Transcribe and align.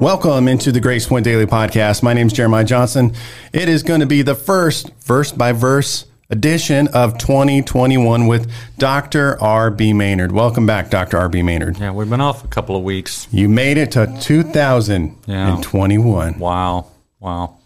Welcome 0.00 0.46
into 0.46 0.70
the 0.70 0.78
Grace 0.80 1.06
Point 1.06 1.24
Daily 1.24 1.44
Podcast. 1.46 2.02
My 2.04 2.12
name 2.12 2.28
is 2.28 2.32
Jeremiah 2.32 2.62
Johnson. 2.64 3.12
It 3.52 3.68
is 3.68 3.82
going 3.82 3.98
to 4.00 4.06
be 4.06 4.22
the 4.22 4.36
first 4.36 4.90
verse 5.00 5.32
by 5.32 5.50
verse 5.52 6.06
edition 6.30 6.86
of 6.88 7.18
2021 7.18 8.26
with 8.28 8.48
Dr. 8.78 9.36
R.B. 9.42 9.92
Maynard. 9.94 10.30
Welcome 10.30 10.66
back, 10.66 10.90
Dr. 10.90 11.18
R.B. 11.18 11.42
Maynard. 11.42 11.78
Yeah, 11.78 11.90
we've 11.90 12.08
been 12.08 12.20
off 12.20 12.44
a 12.44 12.48
couple 12.48 12.76
of 12.76 12.84
weeks. 12.84 13.26
You 13.32 13.48
made 13.48 13.76
it 13.76 13.90
to 13.92 14.06
2021. 14.20 16.38
Wow. 16.38 16.86
Wow. 17.18 17.56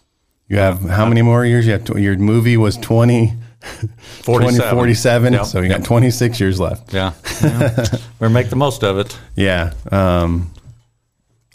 You 0.47 0.57
have 0.57 0.81
how 0.81 1.05
many 1.05 1.21
more 1.21 1.45
years? 1.45 1.67
You 1.67 1.73
have 1.73 1.85
tw- 1.85 1.99
your 1.99 2.17
movie 2.17 2.57
was 2.57 2.77
20, 2.77 3.31
47. 3.61 3.89
2047, 4.23 5.33
Yep, 5.33 5.45
so 5.45 5.59
you 5.61 5.69
yep. 5.69 5.77
got 5.81 5.85
26 5.85 6.39
years 6.39 6.59
left. 6.59 6.91
Yeah. 6.93 7.13
yeah. 7.43 7.85
We're 8.19 8.29
make 8.29 8.49
the 8.49 8.55
most 8.55 8.83
of 8.83 8.97
it. 8.97 9.15
Yeah. 9.35 9.73
Um, 9.91 10.49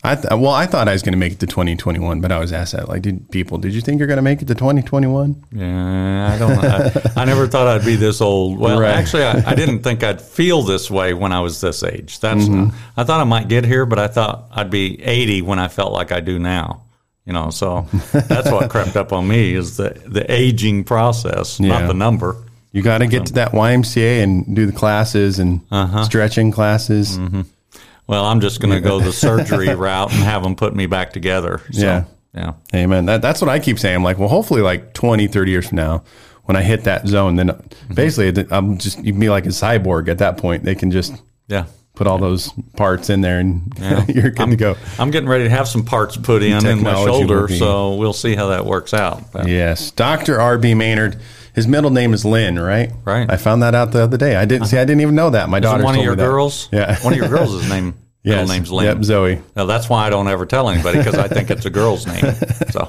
I 0.05 0.15
th- 0.15 0.27
well, 0.31 0.53
I 0.53 0.67
thought 0.67 0.87
I 0.89 0.93
was 0.93 1.03
going 1.03 1.13
to 1.13 1.19
make 1.19 1.33
it 1.33 1.41
to 1.41 1.47
2021, 1.47 2.21
but 2.21 2.31
I 2.31 2.39
was 2.39 2.53
asked 2.53 2.73
that 2.73 2.89
like, 2.89 3.03
did 3.03 3.31
people, 3.33 3.59
did 3.59 3.75
you 3.75 3.81
think 3.81 3.99
you're 3.99 4.07
going 4.07 4.17
to 4.19 4.23
make 4.23 4.41
it 4.41 4.47
to 4.47 4.55
2021? 4.55 5.45
Yeah, 5.51 6.33
I 6.35 6.39
don't 6.39 6.63
know. 6.63 6.69
I, 7.17 7.23
I 7.23 7.25
never 7.25 7.49
thought 7.49 7.67
I'd 7.67 7.85
be 7.85 7.97
this 7.97 8.21
old. 8.21 8.59
Well, 8.59 8.81
Right. 8.81 8.95
actually, 8.95 9.25
I, 9.25 9.43
I 9.51 9.55
didn't 9.57 9.81
think 9.83 10.05
I'd 10.05 10.23
feel 10.23 10.63
this 10.63 10.89
way 10.89 11.15
when 11.15 11.33
I 11.33 11.41
was 11.41 11.61
this 11.61 11.83
age. 11.83 12.21
That's 12.21 12.45
Mm-hmm. 12.45 12.77
I 12.97 13.03
thought 13.05 13.21
I 13.21 13.25
might 13.25 13.49
get 13.49 13.65
here, 13.65 13.87
but 13.87 13.99
I 13.99 14.07
thought 14.07 14.47
I'd 14.53 14.71
be 14.71 15.03
80 15.03 15.43
when 15.43 15.59
I 15.59 15.67
felt 15.69 15.93
like 15.93 16.13
I 16.13 16.21
do 16.21 16.39
now. 16.39 16.85
You 17.27 17.33
know, 17.35 17.51
so 17.51 17.87
that's 18.13 18.51
what 18.51 18.71
crept 18.71 18.97
up 18.97 19.13
on 19.13 19.29
me 19.29 19.53
is 19.53 19.77
the 19.77 19.91
the 20.07 20.25
aging 20.33 20.85
process, 20.85 21.61
Yeah. 21.61 21.81
not 21.81 21.87
the 21.89 21.93
number. 21.93 22.37
You 22.73 22.81
got 22.83 22.99
to 22.99 23.07
get 23.07 23.27
to 23.27 23.33
that 23.35 23.53
YMCA 23.53 24.23
and 24.23 24.55
do 24.57 24.65
the 24.65 24.73
classes 24.73 25.39
and 25.39 25.61
Uh-huh. 25.71 26.05
stretching 26.05 26.53
classes. 26.53 27.19
Mm-hmm. 27.19 27.43
Well, 28.09 28.25
I'm 28.25 28.41
just 28.41 28.61
going 28.61 28.75
to 28.75 28.81
go 28.81 28.99
the 28.99 29.13
surgery 29.13 29.69
route 29.75 30.13
and 30.13 30.23
have 30.25 30.43
them 30.43 30.57
put 30.57 30.75
me 30.75 30.87
back 30.87 31.13
together. 31.13 31.61
So, 31.71 31.81
Yeah. 31.81 32.05
Yeah. 32.35 32.53
Amen. 32.75 33.07
That, 33.07 33.23
that's 33.23 33.41
what 33.41 33.49
I 33.49 33.59
keep 33.59 33.79
saying. 33.79 33.97
I'm 33.97 34.03
like, 34.03 34.19
well, 34.19 34.29
hopefully, 34.29 34.63
like 34.63 34.93
20, 34.95 35.27
30 35.29 35.51
years 35.51 35.69
from 35.69 35.77
now, 35.77 36.05
when 36.45 36.57
I 36.57 36.63
hit 36.63 36.85
that 36.85 37.07
zone, 37.07 37.37
then 37.37 37.49
Mm-hmm. 37.49 37.95
basically 37.95 38.47
I'm 38.51 38.79
just, 38.79 39.03
you'd 39.05 39.19
be 39.19 39.29
like 39.31 39.45
a 39.47 39.51
cyborg 39.51 40.09
at 40.09 40.19
that 40.19 40.37
point. 40.39 40.63
They 40.65 40.75
can 40.75 40.91
just 40.91 41.15
Yeah. 41.49 41.65
put 41.95 42.07
all 42.07 42.19
those 42.19 42.51
parts 42.77 43.09
in 43.11 43.21
there 43.23 43.39
and 43.41 43.73
you're 44.09 44.31
good 44.31 44.51
to 44.51 44.57
go. 44.57 44.77
I'm 44.99 45.11
getting 45.11 45.29
ready 45.29 45.45
to 45.45 45.51
have 45.51 45.67
some 45.69 45.85
parts 45.85 46.17
put 46.17 46.43
in 46.43 46.65
in 46.67 46.83
my 46.83 46.95
shoulder, 46.95 47.49
so 47.49 47.95
we'll 47.95 48.13
see 48.13 48.35
how 48.35 48.49
that 48.49 48.65
works 48.67 48.93
out. 48.95 49.33
But- 49.33 49.49
Yes. 49.49 49.91
Dr. 49.91 50.41
R.B. 50.41 50.75
Maynard. 50.75 51.17
His 51.55 51.67
middle 51.67 51.91
name 51.91 52.13
is 52.15 52.25
Lynn, 52.25 52.59
right? 52.59 52.91
Right. 53.05 53.31
I 53.31 53.37
found 53.37 53.63
that 53.63 53.75
out 53.75 53.93
the 53.93 54.03
other 54.03 54.17
day. 54.17 54.37
I 54.37 54.45
didn't 54.45 54.67
see. 54.69 54.79
I 54.79 54.85
didn't 54.85 55.01
even 55.01 55.15
know 55.15 55.31
that. 55.31 55.49
My 55.49 55.59
Is 55.59 55.63
daughter 55.63 55.83
one 55.85 55.99
of 55.99 56.05
your 56.05 56.17
girls? 56.17 56.69
Yeah. 56.73 56.99
One 57.03 57.13
of 57.13 57.19
your 57.19 57.29
girls' 57.29 57.69
name 57.69 57.95
middle 58.25 58.41
Yes. 58.41 58.49
name's 58.49 58.71
Lynn. 58.71 58.87
Yep, 58.87 59.05
Zoe. 59.05 59.43
Now, 59.57 59.65
that's 59.67 59.89
why 59.89 60.07
I 60.07 60.11
don't 60.11 60.29
ever 60.29 60.45
tell 60.47 60.69
anybody 60.69 60.99
because 60.99 61.15
I 61.17 61.29
think 61.29 61.51
it's 61.51 61.65
a 61.67 61.71
girl's 61.71 62.07
name. 62.07 62.25
So 62.71 62.89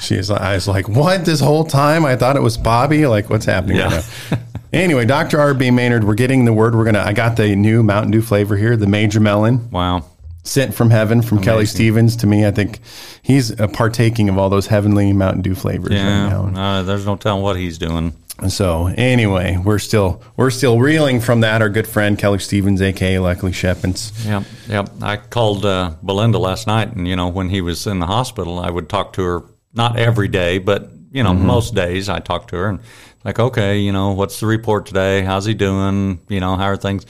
She's. 0.00 0.30
Like, 0.30 0.40
I 0.40 0.54
was 0.54 0.68
like, 0.68 0.88
what? 0.88 1.24
This 1.24 1.40
whole 1.40 1.64
time 1.64 2.04
I 2.04 2.14
thought 2.16 2.36
it 2.36 2.42
was 2.42 2.56
Bobby. 2.56 3.06
Like, 3.06 3.28
what's 3.30 3.44
happening 3.46 3.76
Yeah. 3.78 3.96
right? 4.30 4.40
Anyway, 4.70 5.06
Dr. 5.06 5.40
R.B. 5.40 5.70
Maynard, 5.70 6.04
we're 6.04 6.12
getting 6.14 6.44
the 6.44 6.52
word. 6.52 6.74
We're 6.74 6.84
gonna. 6.84 7.00
I 7.00 7.14
got 7.14 7.36
the 7.38 7.56
new 7.56 7.82
Mountain 7.82 8.10
Dew 8.10 8.20
flavor 8.20 8.54
here, 8.54 8.76
the 8.76 8.86
Major 8.86 9.18
Melon, 9.18 9.70
wow. 9.70 10.04
Sent 10.48 10.74
from 10.74 10.90
heaven 10.90 11.20
from 11.22 11.40
Kelly 11.42 11.66
Stevens. 11.66 12.16
To 12.16 12.26
me, 12.26 12.46
I 12.46 12.50
think 12.50 12.80
he's 13.22 13.54
partaking 13.72 14.28
of 14.28 14.38
all 14.38 14.48
those 14.48 14.66
heavenly 14.66 15.12
Mountain 15.12 15.42
Dew 15.42 15.54
flavors 15.54 15.90
right 15.90 15.96
Yeah. 15.98 16.28
now. 16.50 16.60
Uh, 16.60 16.82
there's 16.82 17.06
no 17.06 17.16
telling 17.16 17.42
what 17.42 17.56
he's 17.56 17.78
doing. 17.78 18.14
And 18.40 18.52
so, 18.52 18.86
anyway, 18.86 19.56
we're 19.62 19.80
still 19.80 20.22
we're 20.36 20.50
still 20.50 20.78
reeling 20.78 21.20
from 21.20 21.40
that. 21.40 21.60
Our 21.60 21.68
good 21.68 21.88
friend 21.88 22.16
Kelly 22.16 22.38
Stevens, 22.38 22.80
aka 22.80 23.18
Luckily 23.18 23.50
Shepens. 23.52 24.12
Yep, 24.24 24.42
yep. 24.68 24.88
I 25.02 25.16
called 25.16 25.64
uh, 25.64 25.94
Belinda 26.04 26.38
last 26.38 26.66
night, 26.68 26.94
and 26.94 27.06
you 27.08 27.16
know, 27.16 27.26
when 27.28 27.48
he 27.50 27.60
was 27.60 27.84
in 27.88 27.98
the 27.98 28.06
hospital, 28.06 28.60
I 28.60 28.70
would 28.70 28.88
talk 28.88 29.12
to 29.14 29.22
her 29.22 29.42
not 29.74 29.98
every 29.98 30.28
day, 30.28 30.58
but 30.58 30.88
you 31.10 31.24
know, 31.24 31.34
most 31.34 31.74
days 31.74 32.08
I 32.08 32.20
talked 32.20 32.50
to 32.50 32.56
her, 32.56 32.68
and 32.68 32.78
like, 33.24 33.40
okay, 33.40 33.78
you 33.80 33.90
know, 33.90 34.12
what's 34.12 34.38
the 34.38 34.46
report 34.46 34.86
today? 34.86 35.22
How's 35.22 35.44
he 35.44 35.54
doing? 35.54 36.20
You 36.28 36.38
know, 36.38 36.54
how 36.54 36.66
are 36.66 36.76
things? 36.76 37.06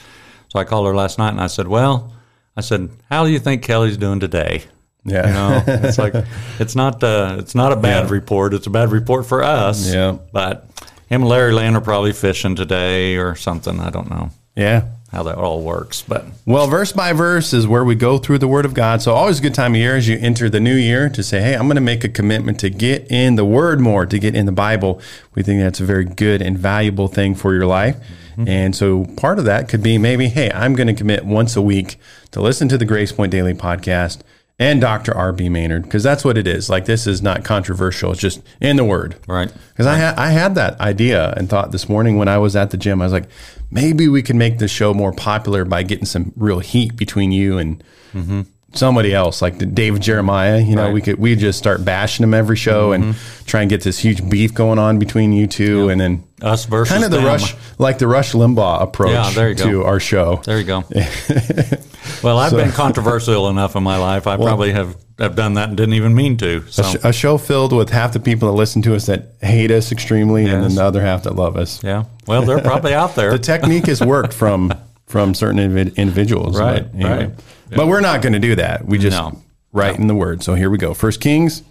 So 0.47 0.57
I 0.57 0.63
called 0.63 0.87
her 0.87 0.95
last 0.95 1.19
night, 1.19 1.29
and 1.29 1.41
I 1.41 1.45
said, 1.47 1.67
well, 1.67 2.11
I 2.57 2.61
said, 2.61 2.89
how 3.09 3.23
do 3.25 3.31
you 3.31 3.39
think 3.39 3.63
Kelly's 3.63 3.97
doing 3.97 4.19
today? 4.19 4.63
Yeah. 5.05 5.27
You 5.27 5.33
know, 5.33 5.63
it's 5.85 5.97
like 5.97 6.13
it's 6.59 6.75
not 6.75 7.03
uh, 7.03 7.37
it's 7.39 7.55
not 7.55 7.71
a 7.71 7.75
bad 7.77 8.05
Yeah. 8.07 8.11
report. 8.13 8.53
It's 8.53 8.67
a 8.67 8.69
bad 8.69 8.91
report 8.91 9.25
for 9.25 9.43
us. 9.43 9.91
Yeah. 9.93 10.17
But 10.33 10.65
him 11.07 11.21
and 11.21 11.29
Larry 11.29 11.53
Lynn 11.53 11.75
are 11.75 11.81
probably 11.81 12.11
fishing 12.13 12.55
today 12.55 13.15
or 13.17 13.35
something. 13.35 13.79
I 13.79 13.89
don't 13.89 14.09
know 14.09 14.29
yeah. 14.55 14.83
how 15.11 15.23
that 15.23 15.37
all 15.37 15.61
works, 15.63 16.03
but 16.07 16.25
Well, 16.45 16.67
verse 16.67 16.91
by 16.91 17.13
verse 17.13 17.53
is 17.53 17.65
where 17.65 17.85
we 17.85 17.95
go 17.95 18.17
through 18.17 18.39
the 18.39 18.47
Word 18.47 18.65
of 18.65 18.73
God. 18.73 19.01
So, 19.01 19.13
always 19.13 19.39
a 19.39 19.41
good 19.41 19.55
time 19.55 19.73
of 19.73 19.79
year 19.79 19.95
as 19.95 20.07
you 20.07 20.17
enter 20.19 20.49
the 20.49 20.59
new 20.59 20.75
year 20.75 21.09
to 21.09 21.23
say, 21.23 21.39
hey, 21.41 21.53
I'm 21.55 21.63
going 21.67 21.75
to 21.75 21.81
make 21.81 22.03
a 22.03 22.09
commitment 22.09 22.59
to 22.59 22.69
get 22.69 23.09
in 23.09 23.35
the 23.35 23.45
Word 23.45 23.79
more, 23.79 24.05
to 24.05 24.19
get 24.19 24.35
in 24.35 24.45
the 24.45 24.51
Bible. 24.51 25.01
We 25.33 25.41
think 25.43 25.61
that's 25.61 25.79
a 25.79 25.85
very 25.85 26.03
good 26.05 26.41
and 26.41 26.59
valuable 26.59 27.07
thing 27.07 27.33
for 27.35 27.53
your 27.53 27.65
life. 27.65 27.95
Mm-hmm. 28.39 28.47
And 28.47 28.75
so, 28.75 29.03
part 29.17 29.37
of 29.37 29.45
that 29.45 29.67
could 29.67 29.83
be 29.83 29.97
maybe, 29.97 30.27
hey, 30.29 30.49
I'm 30.51 30.73
going 30.73 30.87
to 30.87 30.93
commit 30.93 31.25
once 31.25 31.57
a 31.57 31.61
week 31.61 31.97
to 32.31 32.41
listen 32.41 32.69
to 32.69 32.77
the 32.77 32.85
Grace 32.85 33.11
Point 33.11 33.33
Daily 33.33 33.53
podcast 33.53 34.21
and 34.57 34.79
Dr. 34.79 35.15
R.B. 35.15 35.49
Maynard, 35.49 35.83
because 35.83 36.03
that's 36.03 36.23
what 36.23 36.37
it 36.37 36.47
is. 36.47 36.69
Like, 36.69 36.85
this 36.85 37.05
is 37.05 37.21
not 37.21 37.43
controversial, 37.43 38.11
it's 38.11 38.21
just 38.21 38.41
in 38.61 38.77
the 38.77 38.85
Word. 38.85 39.17
right. 39.27 39.51
Because 39.69 39.87
I 39.87 39.95
had 39.95 40.17
I 40.17 40.27
had 40.27 40.55
that 40.55 40.79
idea 40.79 41.33
and 41.35 41.49
thought 41.49 41.73
this 41.73 41.89
morning 41.89 42.17
when 42.17 42.29
I 42.29 42.37
was 42.37 42.55
at 42.55 42.71
the 42.71 42.77
gym, 42.77 43.01
I 43.01 43.05
was 43.05 43.13
like, 43.13 43.29
maybe 43.69 44.07
we 44.07 44.21
can 44.21 44.37
make 44.37 44.57
this 44.57 44.71
show 44.71 44.93
more 44.93 45.11
popular 45.11 45.65
by 45.65 45.83
getting 45.83 46.05
some 46.05 46.31
real 46.37 46.59
heat 46.59 46.95
between 46.95 47.33
you 47.33 47.57
and 47.57 47.83
mm-hmm. 48.13 48.41
Somebody 48.73 49.13
else, 49.13 49.41
like 49.41 49.73
David 49.73 50.01
Jeremiah. 50.01 50.59
You 50.59 50.75
know, 50.75 50.85
Right. 50.85 50.93
we 50.93 51.01
could 51.01 51.19
we 51.19 51.35
just 51.35 51.57
start 51.57 51.83
bashing 51.83 52.23
him 52.23 52.33
every 52.33 52.55
show 52.55 52.91
and 52.91 53.03
mm-hmm. 53.03 53.45
try 53.45 53.61
and 53.61 53.69
get 53.69 53.81
this 53.81 53.99
huge 53.99 54.27
beef 54.29 54.53
going 54.53 54.79
on 54.79 54.99
between 54.99 55.31
you 55.33 55.47
two, 55.47 55.89
and 55.89 55.99
then 55.99 56.23
Us 56.41 56.65
versus 56.65 56.91
kind 56.91 57.03
of 57.03 57.11
the 57.11 57.17
them. 57.17 57.25
rush, 57.25 57.55
like 57.77 57.97
the 57.97 58.07
Rush 58.07 58.33
Limbaugh 58.33 58.81
approach 58.81 59.11
Yeah, 59.11 59.29
there 59.31 59.49
you 59.49 59.55
go. 59.55 59.63
to 59.71 59.83
our 59.83 59.99
show. 59.99 60.41
There 60.45 60.57
you 60.57 60.63
go. 60.63 60.83
well, 62.23 62.37
I've 62.37 62.51
been 62.51 62.71
controversial 62.71 63.49
enough 63.49 63.75
in 63.75 63.83
my 63.83 63.97
life. 63.97 64.27
I 64.27 64.35
probably 64.37 64.71
have, 64.71 64.95
have 65.19 65.35
done 65.35 65.55
that 65.55 65.69
and 65.69 65.77
didn't 65.77 65.95
even 65.95 66.15
mean 66.15 66.37
to. 66.37 66.65
So 66.69 66.83
A 66.83 66.85
sh- 66.91 66.95
A 67.05 67.13
show 67.13 67.37
filled 67.37 67.73
with 67.73 67.89
half 67.89 68.13
the 68.13 68.19
people 68.19 68.49
that 68.51 68.55
listen 68.57 68.81
to 68.83 68.95
us 68.95 69.05
that 69.07 69.33
hate 69.41 69.71
us 69.71 69.91
extremely, 69.91 70.45
and 70.45 70.63
then 70.63 70.75
the 70.75 70.83
other 70.83 71.01
half 71.01 71.23
that 71.23 71.35
love 71.35 71.57
us. 71.57 71.83
yeah. 71.83 72.05
Well, 72.27 72.43
they're 72.43 72.61
probably 72.61 72.93
out 72.93 73.15
there. 73.17 73.31
the 73.31 73.39
technique 73.39 73.87
has 73.87 74.01
worked 74.01 74.33
from 74.33 74.71
from 75.09 75.33
certain 75.33 75.57
invi- 75.59 75.95
individuals, 75.97 76.57
Right, 76.57 76.83
But, 76.89 76.95
anyway. 76.95 77.25
right. 77.25 77.31
But 77.75 77.87
we're 77.87 77.99
not 78.01 78.21
going 78.21 78.33
to 78.33 78.39
do 78.39 78.55
that. 78.55 78.85
We 78.85 78.97
just 78.99 79.17
No. 79.17 79.41
write 79.73 79.97
in 79.99 80.07
the 80.07 80.13
word. 80.15 80.43
So 80.43 80.53
here 80.53 80.69
we 80.69 80.77
go. 80.77 80.93
First 80.93 81.19
Kings. 81.19 81.63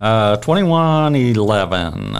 Uh, 0.00 0.36
2111. 0.38 2.18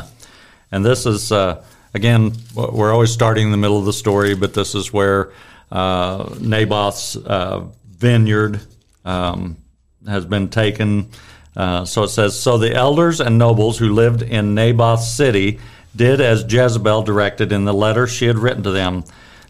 And 0.72 0.84
this 0.84 1.06
is, 1.06 1.32
uh, 1.32 1.62
again, 1.94 2.32
we're 2.54 2.92
always 2.92 3.10
starting 3.10 3.46
in 3.46 3.50
the 3.50 3.56
middle 3.56 3.78
of 3.78 3.84
the 3.84 3.92
story, 3.92 4.34
but 4.34 4.54
this 4.54 4.74
is 4.74 4.92
where 4.92 5.30
uh, 5.72 6.28
Naboth's 6.40 7.16
uh, 7.16 7.64
vineyard 7.90 8.60
um, 9.04 9.56
has 10.06 10.24
been 10.24 10.48
taken. 10.48 11.08
Uh, 11.56 11.84
so 11.84 12.04
it 12.04 12.08
says, 12.08 12.38
So 12.38 12.58
the 12.58 12.74
elders 12.74 13.20
and 13.20 13.38
nobles 13.38 13.78
who 13.78 13.92
lived 13.92 14.22
in 14.22 14.54
Naboth's 14.54 15.10
city 15.10 15.58
did 15.96 16.20
as 16.20 16.44
Jezebel 16.48 17.02
directed 17.02 17.50
in 17.50 17.64
the 17.64 17.74
letter 17.74 18.06
she 18.06 18.26
had 18.26 18.38
written 18.38 18.62
to 18.62 18.70
them. 18.70 19.02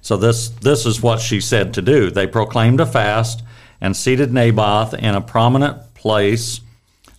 So 0.03 0.17
this, 0.17 0.49
this 0.49 0.87
is 0.87 1.03
what 1.03 1.21
she 1.21 1.41
said 1.41 1.75
to 1.75 1.83
do. 1.83 2.11
They 2.11 2.27
proclaimed 2.27 2.81
a 2.81 2.87
fast 2.87 3.43
and 3.81 3.97
seated 3.97 4.33
Naboth 4.33 4.95
in 4.95 5.15
a 5.15 5.21
prominent 5.21 5.95
place 5.95 6.61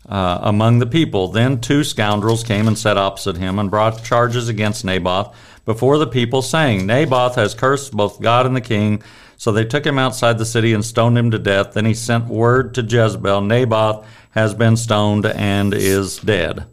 uh, 0.07 0.39
among 0.41 0.79
the 0.79 0.85
people. 0.85 1.27
Then 1.27 1.61
two 1.61 1.83
scoundrels 1.83 2.43
came 2.43 2.67
and 2.67 2.77
sat 2.77 2.97
opposite 2.97 3.37
him 3.37 3.59
and 3.59 3.71
brought 3.71 4.03
charges 4.03 4.49
against 4.49 4.83
Naboth 4.83 5.35
before 5.65 5.97
the 5.97 6.07
people, 6.07 6.41
saying, 6.41 6.85
Naboth 6.85 7.35
has 7.35 7.53
cursed 7.53 7.93
both 7.93 8.21
God 8.21 8.45
and 8.45 8.55
the 8.55 8.61
king. 8.61 9.01
So 9.37 9.51
they 9.51 9.65
took 9.65 9.85
him 9.85 9.97
outside 9.97 10.37
the 10.37 10.45
city 10.45 10.73
and 10.73 10.83
stoned 10.83 11.17
him 11.17 11.31
to 11.31 11.39
death. 11.39 11.73
Then 11.73 11.85
he 11.85 11.93
sent 11.93 12.27
word 12.27 12.75
to 12.75 12.81
Jezebel, 12.81 13.41
Naboth 13.41 14.05
has 14.31 14.53
been 14.53 14.77
stoned 14.77 15.25
and 15.25 15.73
is 15.73 16.17
dead. 16.17 16.65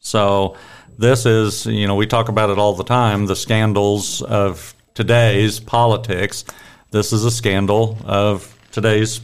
So 0.00 0.56
this 0.98 1.26
is, 1.26 1.66
you 1.66 1.86
know, 1.86 1.94
we 1.94 2.06
talk 2.06 2.28
about 2.28 2.50
it 2.50 2.58
all 2.58 2.74
the 2.74 2.84
time, 2.84 3.26
the 3.26 3.36
scandals 3.36 4.20
of 4.22 4.74
today's 4.98 5.60
politics. 5.60 6.44
This 6.90 7.12
is 7.12 7.24
a 7.24 7.30
scandal 7.30 7.96
of 8.04 8.52
today's 8.72 9.20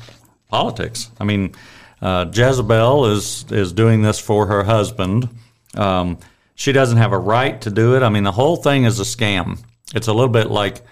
politics. 0.49 1.11
I 1.19 1.25
mean, 1.25 1.57
uh, 2.01 2.27
Jezebel 2.33 3.07
is 3.07 3.45
is 3.51 3.73
doing 3.73 4.01
this 4.01 4.21
for 4.21 4.47
her 4.47 4.63
husband. 4.63 5.29
Um, 5.77 6.19
she 6.55 6.71
doesn't 6.71 6.99
have 6.99 7.13
a 7.13 7.19
right 7.19 7.61
to 7.63 7.71
do 7.71 7.97
it. 7.97 8.05
I 8.05 8.09
mean, 8.09 8.23
the 8.23 8.31
whole 8.31 8.55
thing 8.55 8.85
is 8.85 9.01
a 9.01 9.03
scam. 9.03 9.59
It's 9.97 10.07
a 10.07 10.13
little 10.13 10.31
bit 10.31 10.49
like 10.49 10.83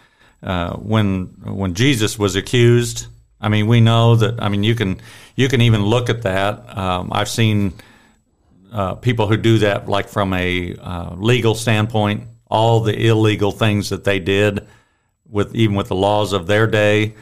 uh, 0.43 0.75
when 0.75 1.27
when 1.45 1.75
Jesus 1.75 2.19
was 2.19 2.35
accused. 2.35 3.07
I 3.41 3.49
mean, 3.51 3.69
we 3.69 3.81
know 3.81 4.17
that. 4.17 4.43
I 4.43 4.49
mean, 4.49 4.65
you 4.65 4.75
can 4.75 5.01
you 5.37 5.49
can 5.49 5.61
even 5.61 5.83
look 5.85 6.11
at 6.11 6.23
that. 6.23 6.77
Um, 6.77 7.11
I've 7.13 7.29
seen 7.29 7.73
uh, 8.73 8.97
people 8.97 9.29
who 9.29 9.37
do 9.37 9.59
that, 9.59 9.89
like 9.89 10.09
from 10.09 10.33
a 10.33 10.75
uh, 10.75 11.15
legal 11.15 11.55
standpoint, 11.55 12.25
all 12.53 12.81
the 12.81 13.07
illegal 13.07 13.51
things 13.51 13.89
that 13.89 14.05
they 14.05 14.19
did 14.19 14.69
with 15.27 15.55
even 15.57 15.75
with 15.75 15.89
the 15.89 15.95
laws 15.95 16.35
of 16.35 16.47
their 16.47 16.67
day. 16.67 17.15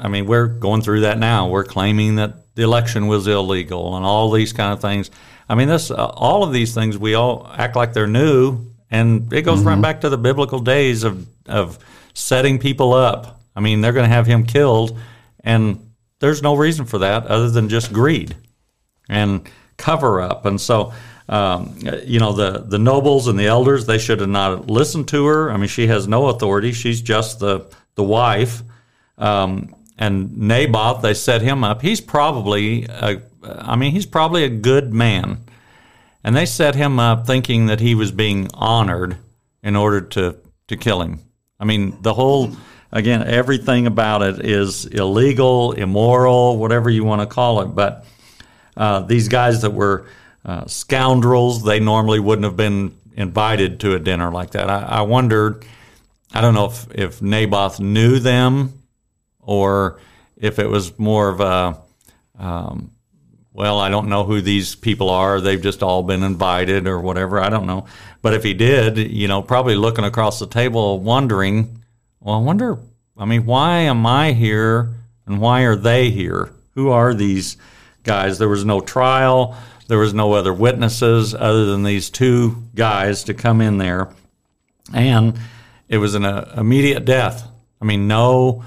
I 0.00 0.08
mean, 0.08 0.26
we're 0.26 0.48
going 0.48 0.82
through 0.82 1.02
that 1.02 1.18
now. 1.18 1.48
We're 1.48 1.64
claiming 1.64 2.16
that 2.16 2.54
the 2.56 2.62
election 2.62 3.06
was 3.06 3.28
illegal 3.28 3.96
and 3.96 4.04
all 4.04 4.32
these 4.32 4.52
kind 4.52 4.72
of 4.72 4.80
things. 4.80 5.12
I 5.48 5.54
mean, 5.54 5.68
this 5.68 5.92
uh, 5.92 6.06
all 6.06 6.42
of 6.42 6.52
these 6.52 6.74
things 6.74 6.98
we 6.98 7.14
all 7.14 7.48
act 7.56 7.76
like 7.76 7.92
they're 7.92 8.08
new, 8.08 8.66
and 8.90 9.32
it 9.32 9.42
goes 9.42 9.62
right 9.62 9.80
back 9.80 10.00
to 10.00 10.08
the 10.08 10.18
biblical 10.18 10.58
days 10.58 11.04
of 11.04 11.28
of 11.46 11.78
setting 12.12 12.58
people 12.58 12.92
up. 12.92 13.40
I 13.54 13.60
mean, 13.60 13.80
they're 13.80 13.92
going 13.92 14.08
to 14.08 14.14
have 14.14 14.26
him 14.26 14.44
killed, 14.44 14.98
and 15.44 15.92
there's 16.18 16.42
no 16.42 16.56
reason 16.56 16.86
for 16.86 16.98
that 16.98 17.26
other 17.26 17.50
than 17.50 17.68
just 17.68 17.92
greed 17.92 18.34
and 19.08 19.48
cover 19.76 20.20
up. 20.20 20.44
And 20.44 20.60
so, 20.60 20.92
um, 21.28 21.76
you 22.04 22.20
know, 22.20 22.32
the 22.32 22.58
the 22.58 22.78
nobles 22.78 23.28
and 23.28 23.38
the 23.38 23.46
elders 23.46 23.86
they 23.86 23.98
should 23.98 24.20
have 24.20 24.28
not 24.28 24.68
listened 24.68 25.08
to 25.08 25.26
her. 25.26 25.50
I 25.50 25.56
mean, 25.56 25.68
she 25.68 25.86
has 25.86 26.06
no 26.06 26.28
authority. 26.28 26.72
She's 26.72 27.00
just 27.00 27.38
the 27.38 27.66
the 27.94 28.04
wife. 28.04 28.62
Um, 29.16 29.74
and 29.96 30.36
Naboth, 30.38 31.02
they 31.02 31.14
set 31.14 31.42
him 31.42 31.62
up. 31.62 31.80
He's 31.80 32.00
probably, 32.00 32.84
a, 32.84 33.22
I 33.42 33.76
mean, 33.76 33.92
he's 33.92 34.06
probably 34.06 34.44
a 34.44 34.48
good 34.48 34.92
man. 34.92 35.38
And 36.24 36.34
they 36.34 36.46
set 36.46 36.74
him 36.74 36.98
up 36.98 37.26
thinking 37.26 37.66
that 37.66 37.80
he 37.80 37.94
was 37.94 38.10
being 38.10 38.48
honored 38.54 39.18
in 39.62 39.76
order 39.76 40.00
to, 40.00 40.36
to 40.68 40.76
kill 40.76 41.00
him. 41.02 41.20
I 41.60 41.64
mean, 41.64 41.96
the 42.02 42.14
whole, 42.14 42.56
again, 42.90 43.22
everything 43.22 43.86
about 43.86 44.22
it 44.22 44.44
is 44.44 44.86
illegal, 44.86 45.72
immoral, 45.72 46.58
whatever 46.58 46.90
you 46.90 47.04
want 47.04 47.20
to 47.20 47.26
call 47.26 47.60
it. 47.60 47.66
But 47.66 48.06
uh, 48.76 49.00
these 49.00 49.28
guys 49.28 49.62
that 49.62 49.70
were 49.70 50.06
uh, 50.44 50.66
scoundrels, 50.66 51.62
they 51.62 51.80
normally 51.80 52.20
wouldn't 52.20 52.44
have 52.44 52.56
been 52.56 52.96
invited 53.16 53.80
to 53.80 53.94
a 53.94 53.98
dinner 53.98 54.30
like 54.30 54.50
that. 54.50 54.68
I, 54.68 54.82
I 54.82 55.00
wondered, 55.02 55.64
I 56.32 56.40
don't 56.40 56.54
know 56.54 56.66
if, 56.66 56.86
if 56.94 57.22
Naboth 57.22 57.80
knew 57.80 58.18
them 58.18 58.82
or 59.40 60.00
if 60.36 60.58
it 60.58 60.68
was 60.68 60.98
more 60.98 61.28
of 61.28 61.40
a, 61.40 61.78
um, 62.38 62.90
well, 63.52 63.78
I 63.78 63.88
don't 63.88 64.08
know 64.08 64.24
who 64.24 64.40
these 64.40 64.74
people 64.74 65.10
are. 65.10 65.40
They've 65.40 65.62
just 65.62 65.82
all 65.82 66.02
been 66.02 66.24
invited 66.24 66.88
or 66.88 67.00
whatever. 67.00 67.40
I 67.40 67.48
don't 67.48 67.66
know. 67.66 67.86
But 68.20 68.34
if 68.34 68.42
he 68.42 68.52
did, 68.52 68.98
you 68.98 69.28
know, 69.28 69.42
probably 69.42 69.76
looking 69.76 70.04
across 70.04 70.40
the 70.40 70.46
table, 70.46 70.98
wondering, 70.98 71.84
well, 72.20 72.34
I 72.34 72.38
wonder, 72.38 72.78
I 73.16 73.26
mean, 73.26 73.46
why 73.46 73.80
am 73.80 74.04
I 74.06 74.32
here 74.32 74.94
and 75.24 75.40
why 75.40 75.62
are 75.62 75.76
they 75.76 76.10
here? 76.10 76.50
Who 76.72 76.90
are 76.90 77.14
these 77.14 77.56
guys? 78.02 78.38
There 78.38 78.48
was 78.48 78.64
no 78.64 78.80
trial. 78.80 79.56
There 79.86 79.98
was 79.98 80.14
no 80.14 80.32
other 80.32 80.52
witnesses 80.52 81.34
other 81.34 81.66
than 81.66 81.82
these 81.82 82.10
two 82.10 82.62
guys 82.74 83.24
to 83.24 83.34
come 83.34 83.60
in 83.60 83.78
there. 83.78 84.08
And 84.92 85.38
it 85.88 85.98
was 85.98 86.14
an 86.14 86.24
uh, 86.24 86.54
immediate 86.56 87.04
death. 87.04 87.46
I 87.80 87.84
mean, 87.84 88.08
no 88.08 88.64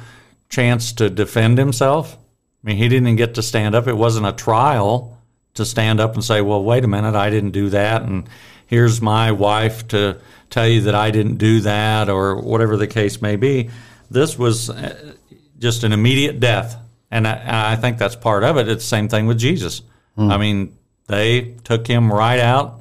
chance 0.49 0.93
to 0.93 1.09
defend 1.09 1.57
himself. 1.57 2.15
I 2.15 2.67
mean, 2.67 2.77
he 2.77 2.87
didn't 2.87 3.15
get 3.15 3.35
to 3.35 3.41
stand 3.41 3.75
up. 3.75 3.87
It 3.87 3.97
wasn't 3.97 4.27
a 4.27 4.31
trial 4.31 5.17
to 5.55 5.65
stand 5.65 5.99
up 5.99 6.13
and 6.13 6.23
say, 6.23 6.41
well, 6.41 6.63
wait 6.63 6.83
a 6.83 6.87
minute, 6.87 7.15
I 7.15 7.29
didn't 7.29 7.51
do 7.51 7.69
that. 7.69 8.03
And 8.03 8.29
here's 8.67 9.01
my 9.01 9.31
wife 9.31 9.87
to 9.89 10.19
tell 10.49 10.67
you 10.67 10.81
that 10.81 10.95
I 10.95 11.11
didn't 11.11 11.37
do 11.37 11.61
that 11.61 12.09
or 12.09 12.39
whatever 12.41 12.77
the 12.77 12.87
case 12.87 13.21
may 13.21 13.35
be. 13.35 13.69
This 14.09 14.37
was 14.37 14.69
uh, 14.69 15.13
just 15.59 15.83
an 15.83 15.93
immediate 15.93 16.39
death. 16.39 16.77
And 17.09 17.27
I, 17.27 17.73
I 17.73 17.75
think 17.75 17.97
that's 17.97 18.15
part 18.15 18.43
of 18.43 18.57
it. 18.57 18.67
It's 18.67 18.83
the 18.83 18.87
same 18.87 19.09
thing 19.09 19.27
with 19.27 19.39
Jesus. 19.39 19.81
Mm. 20.17 20.31
I 20.31 20.37
mean, 20.37 20.76
they 21.07 21.55
took 21.63 21.87
him 21.87 22.11
right 22.11 22.39
out 22.39 22.79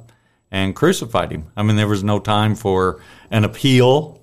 and 0.51 0.75
crucified 0.75 1.31
him. 1.31 1.45
I 1.55 1.63
mean, 1.63 1.75
there 1.75 1.87
was 1.87 2.03
no 2.03 2.19
time 2.19 2.55
for 2.55 3.01
an 3.31 3.43
appeal 3.43 4.21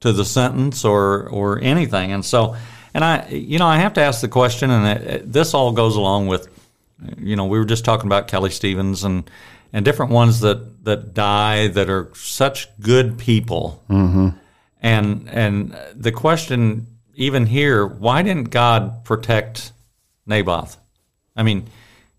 to 0.00 0.12
the 0.12 0.24
sentence 0.24 0.84
or 0.84 1.28
or 1.28 1.60
anything. 1.60 2.12
And 2.12 2.24
so, 2.24 2.56
and 2.94 3.04
I, 3.04 3.28
you 3.28 3.58
know, 3.58 3.66
I 3.66 3.78
have 3.78 3.94
to 3.94 4.00
ask 4.00 4.20
the 4.20 4.28
question, 4.28 4.70
and 4.70 4.86
it, 4.86 5.06
it, 5.06 5.32
this 5.32 5.54
all 5.54 5.72
goes 5.72 5.96
along 5.96 6.28
with, 6.28 6.48
you 7.18 7.36
know, 7.36 7.46
we 7.46 7.58
were 7.58 7.64
just 7.64 7.84
talking 7.84 8.06
about 8.06 8.28
Kelly 8.28 8.50
Stevens 8.50 9.04
and 9.04 9.28
and 9.72 9.84
different 9.84 10.12
ones 10.12 10.40
that 10.40 10.84
that 10.84 11.14
die 11.14 11.68
that 11.68 11.90
are 11.90 12.10
such 12.14 12.68
good 12.80 13.18
people. 13.18 13.82
Mm-hmm. 13.90 14.28
And 14.80 15.28
and 15.28 15.76
the 15.94 16.12
question 16.12 16.86
even 17.14 17.46
here, 17.46 17.84
why 17.84 18.22
didn't 18.22 18.50
God 18.50 19.04
protect 19.04 19.72
Naboth? 20.24 20.76
I 21.34 21.42
mean, 21.42 21.66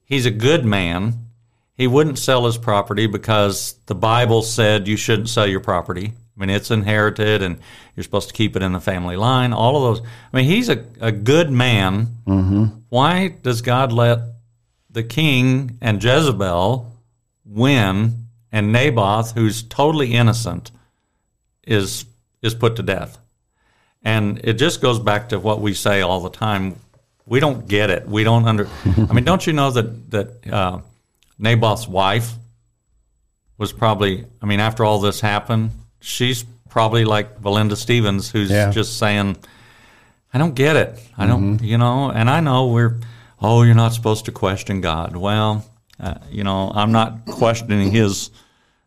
he's 0.10 0.26
a 0.26 0.32
good 0.32 0.66
man. 0.66 1.28
He 1.76 1.88
wouldn't 1.88 2.20
sell 2.20 2.46
his 2.46 2.58
property 2.58 3.08
because 3.08 3.76
the 3.86 3.96
Bible 3.96 4.42
said 4.42 4.88
you 4.88 4.98
shouldn't 4.98 5.30
sell 5.30 5.48
your 5.48 5.62
property. 5.62 6.12
I 6.36 6.40
mean, 6.40 6.50
it's 6.50 6.72
inherited 6.72 7.42
and 7.42 7.60
you're 7.96 8.04
supposed 8.04 8.30
to 8.30 8.34
keep 8.34 8.56
it 8.56 8.64
in 8.64 8.74
the 8.74 8.82
family 8.82 9.16
line, 9.16 9.54
all 9.54 9.78
of 9.78 9.98
those. 9.98 10.08
I 10.34 10.38
mean, 10.38 10.46
he's 10.46 10.70
a, 10.70 10.86
a 11.00 11.12
good 11.12 11.52
man. 11.52 12.08
Mm-hmm. 12.26 12.66
Why 12.90 13.30
does 13.42 13.62
God 13.62 13.92
let 13.94 14.20
the 14.90 15.04
king 15.04 15.78
and 15.82 16.04
Jezebel 16.04 16.92
win 17.46 18.26
and 18.52 18.72
Naboth, 18.72 19.34
who's 19.34 19.64
totally 19.64 20.14
innocent, 20.14 20.72
is 21.64 22.06
is 22.42 22.56
put 22.56 22.78
to 22.78 22.84
death? 22.84 23.18
And 24.02 24.40
it 24.44 24.54
just 24.54 24.82
goes 24.82 25.00
back 25.00 25.30
to 25.30 25.40
what 25.40 25.60
we 25.60 25.74
say 25.74 26.02
all 26.02 26.22
the 26.22 26.30
time. 26.30 26.78
We 27.30 27.40
don't 27.40 27.68
get 27.68 27.90
it. 27.90 28.08
We 28.08 28.24
don't 28.24 28.46
under. 28.46 28.68
I 28.86 29.14
mean, 29.14 29.24
don't 29.24 29.46
you 29.46 29.54
know 29.54 29.72
that 29.72 30.12
that 30.12 30.52
uh, 30.52 30.80
Naboth's 31.38 31.88
wife 31.88 32.34
was 33.58 33.72
probably. 33.72 34.26
I 34.42 34.46
mean, 34.46 34.60
after 34.60 34.84
all 34.84 35.00
this 35.00 35.22
happened, 35.22 35.72
she's 36.02 36.44
probably 36.70 37.06
like 37.06 37.42
Belinda 37.42 37.76
Stevens, 37.76 38.30
who's 38.30 38.50
yeah. 38.50 38.72
just 38.72 38.98
saying, 38.98 39.38
I 40.34 40.38
don't 40.38 40.56
get 40.56 40.76
it. 40.76 41.00
I 41.18 41.26
don't, 41.28 41.58
mm-hmm. 41.58 41.66
you 41.66 41.78
know, 41.78 42.12
and 42.12 42.30
I 42.30 42.40
know 42.40 42.68
we're, 42.68 43.00
oh, 43.42 43.64
you're 43.64 43.76
not 43.76 43.94
supposed 43.94 44.26
to 44.26 44.32
question 44.32 44.82
God. 44.82 45.16
Well, 45.16 45.66
uh, 46.00 46.16
you 46.30 46.44
know, 46.44 46.72
I'm 46.74 46.92
not 46.92 47.26
questioning 47.26 47.92
his 47.92 48.30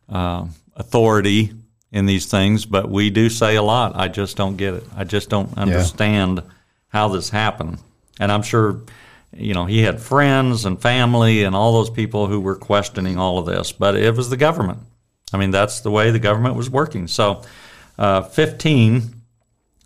uh, 0.09 0.47
authority 0.75 1.53
in 1.91 2.05
these 2.05 2.25
things, 2.25 2.65
but 2.65 2.89
we 2.89 3.09
do 3.09 3.29
say 3.29 3.55
a 3.55 3.61
lot. 3.61 3.95
I 3.95 4.07
just 4.07 4.35
don't 4.35 4.57
get 4.57 4.73
it. 4.73 4.83
I 4.95 5.03
just 5.03 5.29
don't 5.29 5.55
understand 5.57 6.41
yeah. 6.43 6.51
how 6.87 7.09
this 7.09 7.29
happened. 7.29 7.77
And 8.19 8.31
I'm 8.31 8.43
sure, 8.43 8.81
you 9.35 9.53
know, 9.53 9.65
he 9.65 9.81
had 9.81 10.01
friends 10.01 10.65
and 10.65 10.81
family 10.81 11.43
and 11.43 11.55
all 11.55 11.73
those 11.73 11.89
people 11.89 12.27
who 12.27 12.39
were 12.39 12.55
questioning 12.55 13.17
all 13.17 13.39
of 13.39 13.45
this, 13.45 13.71
but 13.71 13.95
it 13.95 14.15
was 14.15 14.29
the 14.29 14.37
government. 14.37 14.79
I 15.33 15.37
mean, 15.37 15.51
that's 15.51 15.79
the 15.81 15.91
way 15.91 16.11
the 16.11 16.19
government 16.19 16.55
was 16.55 16.69
working. 16.69 17.07
So, 17.07 17.41
uh, 17.97 18.21
15, 18.21 19.21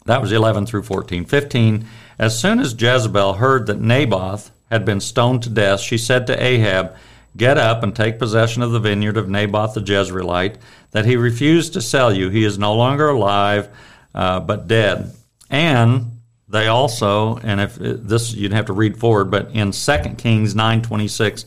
that 0.05 0.21
was 0.21 0.31
11 0.31 0.65
through 0.65 0.83
14. 0.83 1.25
15, 1.25 1.85
as 2.19 2.37
soon 2.37 2.59
as 2.59 2.79
Jezebel 2.79 3.33
heard 3.33 3.67
that 3.67 3.79
Naboth 3.79 4.51
had 4.69 4.83
been 4.83 4.99
stoned 4.99 5.43
to 5.43 5.49
death, 5.49 5.79
she 5.79 5.97
said 5.97 6.27
to 6.27 6.43
Ahab, 6.43 6.95
Get 7.35 7.57
up 7.57 7.83
and 7.83 7.95
take 7.95 8.17
possession 8.17 8.63
of 8.63 8.71
the 8.71 8.79
vineyard 8.79 9.15
of 9.15 9.29
Naboth 9.29 9.75
the 9.75 9.81
Jezreelite, 9.81 10.55
that 10.91 11.05
he 11.05 11.15
refused 11.15 11.73
to 11.73 11.81
sell 11.81 12.11
you. 12.11 12.29
He 12.29 12.43
is 12.43 12.57
no 12.57 12.73
longer 12.73 13.09
alive, 13.09 13.69
uh, 14.15 14.39
but 14.39 14.67
dead. 14.67 15.13
And 15.49 16.16
they 16.47 16.67
also, 16.67 17.37
and 17.37 17.59
if 17.59 17.75
this 17.75 18.33
you'd 18.33 18.53
have 18.53 18.65
to 18.65 18.73
read 18.73 18.97
forward, 18.97 19.31
but 19.31 19.51
in 19.51 19.71
2 19.71 19.97
Kings 20.17 20.53
9:26, 20.53 21.45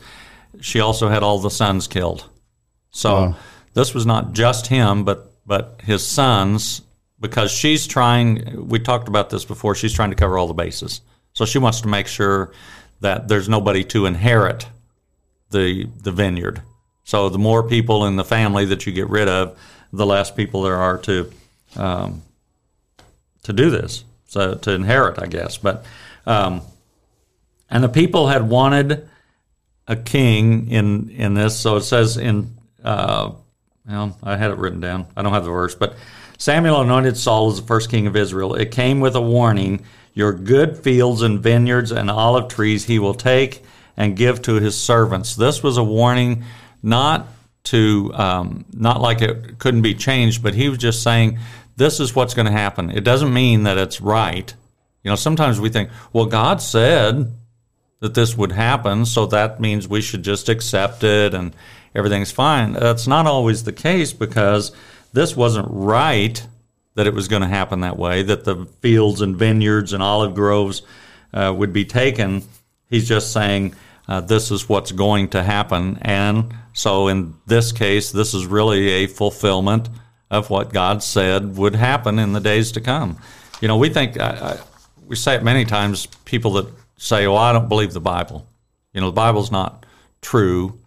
she 0.59 0.79
also 0.79 1.09
had 1.09 1.23
all 1.23 1.39
the 1.39 1.51
sons 1.51 1.87
killed. 1.87 2.29
So. 2.91 3.13
Wow 3.13 3.35
this 3.73 3.93
was 3.93 4.05
not 4.05 4.33
just 4.33 4.67
him, 4.67 5.03
but 5.03 5.27
but 5.45 5.81
his 5.83 6.05
sons, 6.05 6.81
because 7.19 7.51
she's 7.51 7.87
trying. 7.87 8.67
We 8.67 8.79
talked 8.79 9.07
about 9.07 9.29
this 9.29 9.45
before. 9.45 9.75
She's 9.75 9.93
trying 9.93 10.11
to 10.11 10.15
cover 10.15 10.37
all 10.37 10.47
the 10.47 10.53
bases, 10.53 11.01
so 11.33 11.45
she 11.45 11.57
wants 11.57 11.81
to 11.81 11.87
make 11.87 12.07
sure 12.07 12.51
that 12.99 13.27
there's 13.27 13.49
nobody 13.49 13.83
to 13.85 14.05
inherit 14.05 14.67
the 15.49 15.87
the 16.01 16.11
vineyard. 16.11 16.61
So 17.03 17.29
the 17.29 17.39
more 17.39 17.63
people 17.63 18.05
in 18.05 18.15
the 18.15 18.23
family 18.23 18.65
that 18.65 18.85
you 18.85 18.93
get 18.93 19.09
rid 19.09 19.27
of, 19.27 19.57
the 19.91 20.05
less 20.05 20.31
people 20.31 20.61
there 20.63 20.77
are 20.77 20.97
to 20.99 21.31
um, 21.75 22.21
to 23.43 23.53
do 23.53 23.69
this. 23.69 24.03
So 24.31 24.55
to 24.55 24.71
inherit, 24.71 25.21
I 25.21 25.25
guess. 25.27 25.57
But 25.57 25.83
um, 26.25 26.61
and 27.69 27.83
the 27.83 27.89
people 27.89 28.29
had 28.29 28.47
wanted 28.47 29.09
a 29.87 29.97
king 29.97 30.69
in 30.69 31.09
in 31.09 31.33
this. 31.33 31.59
So 31.59 31.75
it 31.75 31.81
says 31.81 32.15
in 32.15 32.55
uh, 32.81 33.31
well, 33.85 34.17
I 34.23 34.37
had 34.37 34.51
it 34.51 34.57
written 34.57 34.79
down. 34.79 35.07
I 35.17 35.21
don't 35.21 35.33
have 35.33 35.43
the 35.43 35.51
verse, 35.51 35.75
but 35.75 35.95
Samuel 36.37 36.79
anointed 36.79 37.17
Saul 37.17 37.51
as 37.51 37.59
the 37.59 37.67
first 37.67 37.91
king 37.91 38.07
of 38.07 38.15
Israel. 38.15 38.55
It 38.55 38.71
came 38.71 39.01
with 39.01 39.15
a 39.15 39.21
warning 39.21 39.83
Your 40.13 40.31
good 40.31 40.77
fields 40.77 41.23
and 41.23 41.41
vineyards 41.41 41.91
and 41.91 42.09
olive 42.09 42.47
trees 42.47 42.85
he 42.85 42.99
will 42.99 43.13
take 43.13 43.65
and 43.97 44.15
give 44.15 44.41
to 44.43 44.61
his 44.61 44.79
servants. 44.79 45.35
This 45.35 45.61
was 45.61 45.75
a 45.75 45.83
warning 45.83 46.45
not 46.81 47.27
to, 47.63 48.11
um, 48.13 48.63
not 48.73 49.01
like 49.01 49.21
it 49.21 49.59
couldn't 49.59 49.81
be 49.81 49.93
changed, 49.93 50.41
but 50.41 50.53
he 50.53 50.69
was 50.69 50.77
just 50.77 51.03
saying, 51.03 51.37
this 51.81 51.99
is 51.99 52.15
what's 52.15 52.35
going 52.35 52.45
to 52.45 52.51
happen. 52.51 52.91
It 52.91 53.03
doesn't 53.03 53.33
mean 53.33 53.63
that 53.63 53.79
it's 53.79 53.99
right. 54.01 54.53
You 55.03 55.09
know, 55.09 55.15
sometimes 55.15 55.59
we 55.59 55.69
think, 55.69 55.89
well, 56.13 56.27
God 56.27 56.61
said 56.61 57.33
that 58.01 58.13
this 58.13 58.37
would 58.37 58.51
happen, 58.51 59.05
so 59.05 59.25
that 59.25 59.59
means 59.59 59.87
we 59.87 60.01
should 60.01 60.23
just 60.23 60.47
accept 60.47 61.03
it 61.03 61.33
and 61.33 61.55
everything's 61.95 62.31
fine. 62.31 62.73
That's 62.73 63.07
not 63.07 63.25
always 63.25 63.63
the 63.63 63.73
case 63.73 64.13
because 64.13 64.71
this 65.11 65.35
wasn't 65.35 65.67
right 65.71 66.45
that 66.93 67.07
it 67.07 67.15
was 67.15 67.27
going 67.27 67.41
to 67.41 67.47
happen 67.47 67.79
that 67.79 67.97
way, 67.97 68.21
that 68.21 68.43
the 68.43 68.67
fields 68.81 69.21
and 69.21 69.35
vineyards 69.35 69.91
and 69.91 70.03
olive 70.03 70.35
groves 70.35 70.83
uh, 71.33 71.51
would 71.57 71.73
be 71.73 71.85
taken. 71.85 72.43
He's 72.91 73.07
just 73.07 73.33
saying 73.33 73.73
uh, 74.07 74.21
this 74.21 74.51
is 74.51 74.69
what's 74.69 74.91
going 74.91 75.29
to 75.29 75.41
happen. 75.41 75.97
And 76.03 76.53
so 76.73 77.07
in 77.07 77.33
this 77.47 77.71
case, 77.71 78.11
this 78.11 78.35
is 78.35 78.45
really 78.45 78.87
a 78.89 79.07
fulfillment 79.07 79.89
of 80.31 80.49
what 80.49 80.73
God 80.73 81.03
said 81.03 81.57
would 81.57 81.75
happen 81.75 82.17
in 82.17 82.33
the 82.33 82.39
days 82.39 82.71
to 82.71 82.81
come. 82.81 83.17
You 83.59 83.67
know, 83.67 83.77
we 83.77 83.89
think, 83.89 84.19
I, 84.19 84.29
I, 84.29 84.59
we 85.05 85.15
say 85.15 85.35
it 85.35 85.43
many 85.43 85.65
times, 85.65 86.07
people 86.25 86.53
that 86.53 86.67
say, 86.97 87.27
oh, 87.27 87.35
I 87.35 87.51
don't 87.51 87.69
believe 87.69 87.93
the 87.93 87.99
Bible. 87.99 88.47
You 88.93 89.01
know, 89.01 89.07
the 89.07 89.15
Bible's 89.15 89.51
not 89.51 89.85
true. 90.21 90.79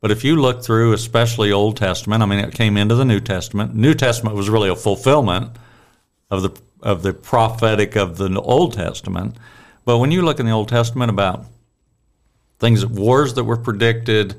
But 0.00 0.10
if 0.10 0.24
you 0.24 0.36
look 0.36 0.64
through, 0.64 0.92
especially 0.92 1.52
Old 1.52 1.76
Testament, 1.76 2.22
I 2.22 2.26
mean, 2.26 2.40
it 2.40 2.54
came 2.54 2.76
into 2.76 2.96
the 2.96 3.04
New 3.04 3.20
Testament. 3.20 3.74
New 3.74 3.94
Testament 3.94 4.36
was 4.36 4.50
really 4.50 4.68
a 4.68 4.76
fulfillment 4.76 5.52
of 6.30 6.42
the 6.42 6.60
of 6.80 7.02
the 7.02 7.12
prophetic 7.12 7.96
of 7.96 8.18
the 8.18 8.40
Old 8.40 8.74
Testament. 8.74 9.36
But 9.84 9.98
when 9.98 10.12
you 10.12 10.22
look 10.22 10.38
in 10.38 10.46
the 10.46 10.52
Old 10.52 10.68
Testament 10.68 11.10
about 11.10 11.44
things, 12.60 12.86
wars 12.86 13.34
that 13.34 13.42
were 13.42 13.56
predicted, 13.56 14.36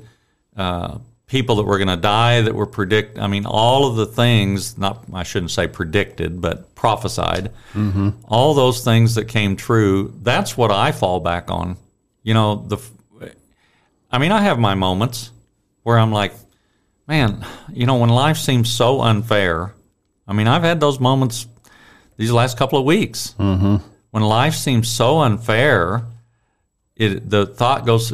uh, 0.56 0.98
people 1.30 1.54
that 1.56 1.62
were 1.62 1.78
going 1.78 1.88
to 1.88 1.96
die 1.96 2.40
that 2.42 2.54
were 2.54 2.66
predict. 2.66 3.16
I 3.16 3.28
mean, 3.28 3.46
all 3.46 3.86
of 3.86 3.94
the 3.96 4.04
things. 4.06 4.76
Not 4.76 5.04
I 5.14 5.22
shouldn't 5.22 5.52
say 5.52 5.68
predicted, 5.68 6.40
but 6.40 6.74
prophesied. 6.74 7.52
Mm-hmm. 7.72 8.10
All 8.24 8.52
those 8.52 8.82
things 8.84 9.14
that 9.14 9.26
came 9.28 9.54
true. 9.56 10.12
That's 10.22 10.56
what 10.56 10.70
I 10.72 10.92
fall 10.92 11.20
back 11.20 11.50
on. 11.50 11.76
You 12.22 12.34
know, 12.34 12.56
the. 12.56 12.78
I 14.12 14.18
mean, 14.18 14.32
I 14.32 14.42
have 14.42 14.58
my 14.58 14.74
moments 14.74 15.30
where 15.84 15.96
I'm 15.96 16.10
like, 16.10 16.32
man, 17.06 17.46
you 17.72 17.86
know, 17.86 17.96
when 17.98 18.10
life 18.10 18.36
seems 18.36 18.68
so 18.68 19.00
unfair. 19.00 19.72
I 20.26 20.32
mean, 20.32 20.48
I've 20.48 20.64
had 20.64 20.80
those 20.80 20.98
moments 20.98 21.46
these 22.16 22.32
last 22.32 22.58
couple 22.58 22.78
of 22.78 22.84
weeks 22.84 23.34
Mm-hmm. 23.38 23.76
when 24.10 24.22
life 24.24 24.54
seems 24.54 24.88
so 24.88 25.20
unfair. 25.20 26.02
It 26.96 27.30
the 27.30 27.46
thought 27.46 27.86
goes, 27.86 28.12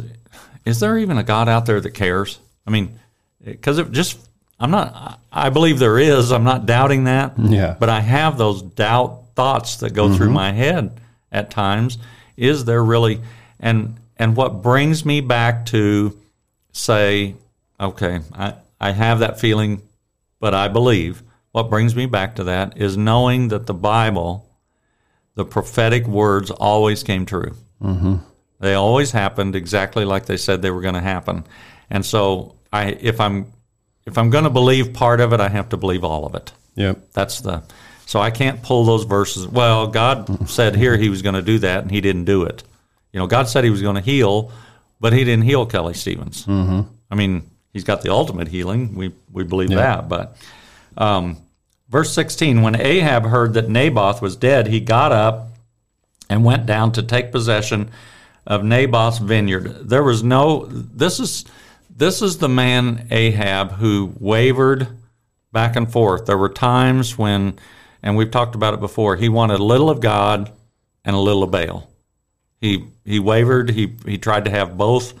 is 0.65 0.79
there 0.79 0.99
even 0.99 1.17
a 1.17 1.23
God 1.23 1.49
out 1.49 1.65
there 1.65 1.81
that 1.81 1.91
cares? 1.95 2.39
I 2.65 2.69
mean, 2.69 2.99
because 3.51 3.77
it 3.77 3.91
just 3.91 4.19
I'm 4.59 4.71
not. 4.71 5.19
I 5.31 5.49
believe 5.49 5.79
there 5.79 5.99
is. 5.99 6.31
I'm 6.31 6.43
not 6.43 6.65
doubting 6.65 7.05
that. 7.05 7.33
Yeah. 7.37 7.75
But 7.79 7.89
I 7.89 8.01
have 8.01 8.37
those 8.37 8.61
doubt 8.61 9.23
thoughts 9.35 9.77
that 9.77 9.93
go 9.93 10.13
through 10.15 10.27
mm-hmm. 10.27 10.35
my 10.35 10.51
head 10.51 10.99
at 11.31 11.51
times. 11.51 11.97
Is 12.35 12.65
there 12.65 12.83
really? 12.83 13.21
And 13.59 13.97
and 14.17 14.35
what 14.35 14.61
brings 14.61 15.05
me 15.05 15.21
back 15.21 15.67
to 15.67 16.17
say, 16.71 17.35
okay, 17.79 18.19
I 18.33 18.55
I 18.79 18.91
have 18.91 19.19
that 19.19 19.39
feeling, 19.39 19.81
but 20.39 20.53
I 20.53 20.67
believe. 20.67 21.23
What 21.51 21.71
brings 21.71 21.95
me 21.95 22.05
back 22.05 22.35
to 22.35 22.43
that 22.43 22.77
is 22.77 22.97
knowing 22.97 23.47
that 23.47 23.65
the 23.65 23.73
Bible, 23.73 24.47
the 25.33 25.45
prophetic 25.45 26.05
words, 26.05 26.51
always 26.51 27.01
came 27.01 27.25
true. 27.25 27.55
Mm-hmm. 27.81 28.17
They 28.59 28.75
always 28.75 29.09
happened 29.09 29.55
exactly 29.55 30.05
like 30.05 30.27
they 30.27 30.37
said 30.37 30.61
they 30.61 30.69
were 30.69 30.81
going 30.81 30.93
to 30.93 31.01
happen. 31.01 31.45
And 31.89 32.05
so 32.05 32.56
I 32.71 32.89
if 32.89 33.19
I'm 33.19 33.51
if 34.05 34.17
I'm 34.17 34.29
going 34.29 34.45
to 34.45 34.49
believe 34.49 34.93
part 34.93 35.19
of 35.19 35.33
it, 35.33 35.39
I 35.39 35.49
have 35.49 35.69
to 35.69 35.77
believe 35.77 36.03
all 36.03 36.25
of 36.25 36.35
it. 36.35 36.51
Yep. 36.75 37.11
That's 37.13 37.41
the 37.41 37.63
so 38.05 38.21
I 38.21 38.31
can't 38.31 38.63
pull 38.63 38.85
those 38.85 39.03
verses. 39.03 39.47
Well, 39.47 39.87
God 39.87 40.49
said 40.49 40.75
here 40.75 40.95
he 40.95 41.09
was 41.09 41.21
going 41.21 41.35
to 41.35 41.41
do 41.41 41.59
that 41.59 41.83
and 41.83 41.91
he 41.91 41.99
didn't 41.99 42.25
do 42.25 42.43
it. 42.43 42.63
You 43.11 43.19
know, 43.19 43.27
God 43.27 43.49
said 43.49 43.63
he 43.63 43.69
was 43.69 43.81
going 43.81 43.95
to 43.95 44.01
heal, 44.01 44.51
but 44.99 45.11
he 45.13 45.23
didn't 45.23 45.43
heal 45.43 45.65
Kelly 45.65 45.93
Stevens. 45.93 46.45
Mm-hmm. 46.45 46.81
I 47.11 47.15
mean, 47.15 47.49
he's 47.73 47.83
got 47.83 48.01
the 48.01 48.11
ultimate 48.11 48.47
healing. 48.47 48.95
We 48.95 49.13
we 49.31 49.43
believe 49.43 49.69
that, 49.69 50.07
but 50.07 50.37
um, 50.97 51.37
verse 51.89 52.13
16 52.13 52.61
when 52.61 52.79
Ahab 52.79 53.25
heard 53.25 53.53
that 53.53 53.69
Naboth 53.69 54.21
was 54.21 54.35
dead, 54.35 54.67
he 54.67 54.79
got 54.79 55.11
up 55.11 55.49
and 56.29 56.43
went 56.43 56.65
down 56.65 56.91
to 56.93 57.03
take 57.03 57.31
possession 57.31 57.91
of 58.45 58.63
Naboth's 58.63 59.19
vineyard. 59.19 59.89
There 59.89 60.03
was 60.03 60.23
no 60.23 60.65
this 60.65 61.19
is 61.19 61.45
this 61.97 62.21
is 62.21 62.37
the 62.37 62.47
man 62.47 63.07
Ahab 63.09 63.71
who 63.73 64.13
wavered 64.19 64.87
back 65.51 65.75
and 65.75 65.91
forth. 65.91 66.27
There 66.27 66.37
were 66.37 66.49
times 66.49 67.17
when 67.17 67.57
and 68.03 68.15
we've 68.15 68.31
talked 68.31 68.53
about 68.55 68.75
it 68.75 68.79
before, 68.79 69.15
he 69.15 69.27
wanted 69.27 69.59
a 69.59 69.63
little 69.63 69.89
of 69.89 69.99
God 69.99 70.51
and 71.03 71.15
a 71.15 71.19
little 71.19 71.43
of 71.43 71.51
Baal. 71.51 71.89
He 72.61 72.85
he 73.03 73.19
wavered, 73.19 73.71
he 73.71 73.93
he 74.05 74.17
tried 74.17 74.45
to 74.45 74.51
have 74.51 74.77
both 74.77 75.13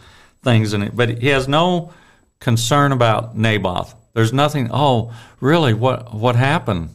things 0.43 0.73
in 0.73 0.83
it, 0.83 0.95
but 0.95 1.17
he 1.17 1.27
has 1.29 1.47
no 1.47 1.93
concern 2.39 2.91
about 2.91 3.35
Naboth. 3.35 3.95
There's 4.13 4.31
nothing, 4.31 4.69
oh, 4.71 5.13
really 5.39 5.73
what 5.73 6.13
what 6.13 6.35
happened? 6.35 6.89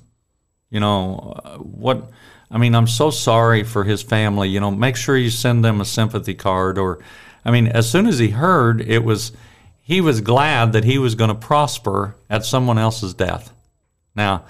You 0.70 0.80
know, 0.80 1.58
what 1.58 2.08
I 2.50 2.58
mean, 2.58 2.74
I'm 2.74 2.86
so 2.86 3.10
sorry 3.10 3.64
for 3.64 3.82
his 3.82 4.02
family. 4.02 4.48
You 4.48 4.60
know, 4.60 4.70
make 4.70 4.96
sure 4.96 5.16
you 5.16 5.30
send 5.30 5.64
them 5.64 5.80
a 5.80 5.84
sympathy 5.84 6.34
card. 6.34 6.78
Or, 6.78 7.00
I 7.44 7.50
mean, 7.50 7.66
as 7.66 7.90
soon 7.90 8.06
as 8.06 8.18
he 8.18 8.28
heard, 8.28 8.80
it 8.80 9.02
was 9.04 9.32
he 9.82 10.00
was 10.00 10.20
glad 10.20 10.72
that 10.72 10.84
he 10.84 10.98
was 10.98 11.14
going 11.14 11.28
to 11.28 11.34
prosper 11.34 12.14
at 12.30 12.44
someone 12.44 12.78
else's 12.78 13.14
death. 13.14 13.52
Now, 14.14 14.44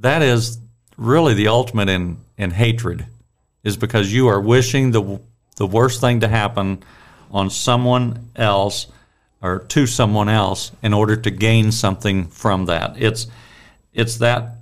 that 0.00 0.22
is 0.22 0.58
really 0.96 1.34
the 1.34 1.48
ultimate 1.48 1.88
in 1.88 2.18
in 2.36 2.50
hatred, 2.50 3.06
is 3.62 3.76
because 3.76 4.12
you 4.12 4.28
are 4.28 4.40
wishing 4.40 4.90
the 4.90 5.20
the 5.56 5.66
worst 5.66 6.00
thing 6.00 6.20
to 6.20 6.28
happen 6.28 6.82
on 7.30 7.48
someone 7.50 8.30
else 8.36 8.86
or 9.40 9.60
to 9.60 9.86
someone 9.86 10.28
else 10.28 10.72
in 10.82 10.92
order 10.92 11.16
to 11.16 11.30
gain 11.30 11.72
something 11.72 12.26
from 12.26 12.66
that. 12.66 12.94
It's 12.98 13.26
it's 13.92 14.18
that 14.18 14.56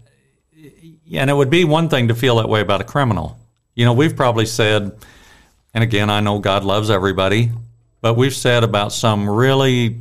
and 1.12 1.31
it 1.31 1.35
would 1.35 1.50
be 1.50 1.65
one 1.65 1.89
thing 1.89 2.09
to 2.09 2.15
feel 2.15 2.37
that 2.37 2.49
way 2.49 2.61
about 2.61 2.81
a 2.81 2.85
criminal. 2.85 3.39
You 3.75 3.85
know, 3.85 3.93
we've 3.93 4.15
probably 4.15 4.47
said, 4.47 4.93
and 5.75 5.83
again, 5.83 6.11
I 6.11 6.21
know 6.21 6.39
God 6.39 6.65
loves 6.65 6.91
everybody, 6.91 7.50
but 8.00 8.15
we've 8.15 8.35
said 8.35 8.62
about 8.62 8.93
some 8.93 9.29
really 9.29 10.00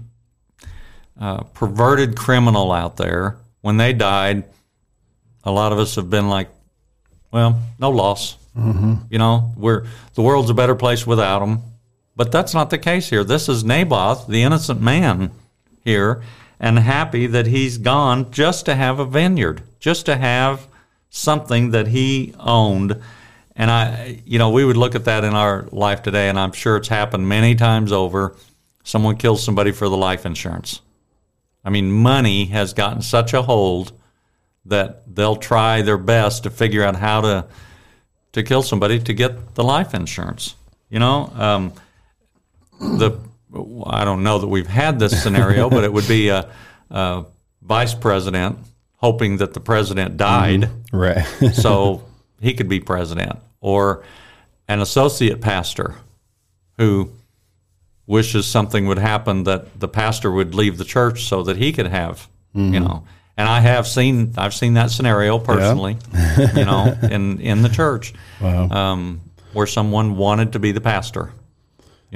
uh, 1.20 1.44
perverted 1.54 2.16
criminal 2.16 2.72
out 2.72 2.98
there, 2.98 3.38
when 3.62 3.78
they 3.78 3.94
died, 3.94 4.46
a 5.44 5.52
lot 5.52 5.72
of 5.72 5.80
us 5.80 5.96
have 5.96 6.10
been 6.10 6.30
like, 6.30 6.50
well, 7.32 7.62
no 7.78 7.92
loss. 7.92 8.38
Mm-hmm. 8.58 8.96
You 9.10 9.20
know, 9.20 9.54
we're 9.56 9.86
the 10.16 10.22
world's 10.22 10.50
a 10.50 10.54
better 10.54 10.76
place 10.76 11.06
without 11.06 11.40
them. 11.40 11.62
But 12.16 12.32
that's 12.32 12.54
not 12.54 12.70
the 12.70 12.78
case 12.78 13.10
here. 13.10 13.24
This 13.24 13.48
is 13.48 13.64
Naboth, 13.64 14.28
the 14.28 14.44
innocent 14.44 14.82
man 14.82 15.32
here, 15.86 16.22
and 16.60 16.78
happy 16.78 17.28
that 17.28 17.48
he's 17.48 17.78
gone 17.78 18.32
just 18.32 18.66
to 18.66 18.76
have 18.76 19.00
a 19.00 19.06
vineyard, 19.06 19.62
just 19.80 20.06
to 20.08 20.18
have 20.18 20.68
something 21.10 21.72
that 21.72 21.88
he 21.88 22.34
owned. 22.40 23.02
And 23.56 23.72
I, 23.72 24.22
you 24.26 24.38
know, 24.38 24.50
we 24.50 24.66
would 24.66 24.76
look 24.78 24.96
at 24.96 25.06
that 25.06 25.24
in 25.24 25.34
our 25.34 25.68
life 25.72 26.02
today, 26.02 26.28
and 26.28 26.38
I'm 26.38 26.52
sure 26.52 26.76
it's 26.76 26.90
happened 26.90 27.28
many 27.28 27.56
times 27.56 27.92
over. 27.92 28.36
Someone 28.84 29.16
kills 29.16 29.44
somebody 29.44 29.72
for 29.72 29.88
the 29.88 29.98
life 29.98 30.26
insurance. 30.26 30.82
I 31.64 31.70
mean, 31.70 31.92
money 31.92 32.46
has 32.46 32.74
gotten 32.74 33.02
such 33.02 33.34
a 33.34 33.42
hold 33.42 33.92
that 34.66 35.16
they'll 35.16 35.36
try 35.36 35.82
their 35.82 35.98
best 35.98 36.44
to 36.44 36.50
figure 36.50 36.84
out 36.84 36.96
how 36.96 37.22
to 37.22 37.46
to 38.32 38.44
kill 38.44 38.62
somebody 38.62 39.00
to 39.00 39.14
get 39.14 39.56
the 39.56 39.64
life 39.64 39.94
insurance. 39.94 40.56
You 40.90 41.00
know, 41.00 41.32
um, 41.36 41.74
the 42.80 43.20
I 43.86 44.06
don't 44.06 44.24
know 44.24 44.40
that 44.40 44.48
we've 44.48 44.68
had 44.68 45.00
this 45.00 45.22
scenario, 45.22 45.70
but 45.70 45.84
it 45.84 45.92
would 45.92 46.08
be 46.08 46.30
a, 46.30 46.50
a 46.90 47.26
vice 47.62 47.94
president 47.94 48.60
hoping 48.98 49.38
that 49.38 49.54
the 49.54 49.60
president 49.60 50.18
died 50.18 50.70
Right. 50.92 51.24
so 51.54 52.04
he 52.42 52.54
could 52.54 52.70
be 52.70 52.80
president, 52.80 53.40
or 53.62 54.04
an 54.68 54.82
associate 54.82 55.42
pastor 55.42 55.96
who 56.78 57.12
wishes 58.10 58.48
something 58.48 58.88
would 58.88 58.98
happen 58.98 59.44
that 59.44 59.80
the 59.80 59.88
pastor 59.88 60.32
would 60.32 60.56
leave 60.56 60.80
the 60.80 60.84
church 60.84 61.26
so 61.26 61.44
that 61.44 61.56
he 61.58 61.72
could 61.72 61.86
have, 61.88 62.28
you 62.74 62.80
know. 62.80 63.04
And 63.38 63.48
I 63.48 63.60
have 63.62 63.88
seen 63.88 64.34
I've 64.36 64.54
seen 64.54 64.74
that 64.74 64.90
scenario 64.92 65.38
personally, 65.40 65.96
you 66.58 66.66
know, 66.66 66.98
in 67.04 67.40
in 67.40 67.62
the 67.62 67.70
church, 67.70 68.14
um, 68.72 69.22
where 69.54 69.68
someone 69.68 70.18
wanted 70.18 70.54
to 70.54 70.60
be 70.60 70.72
the 70.74 70.82
pastor. 70.82 71.32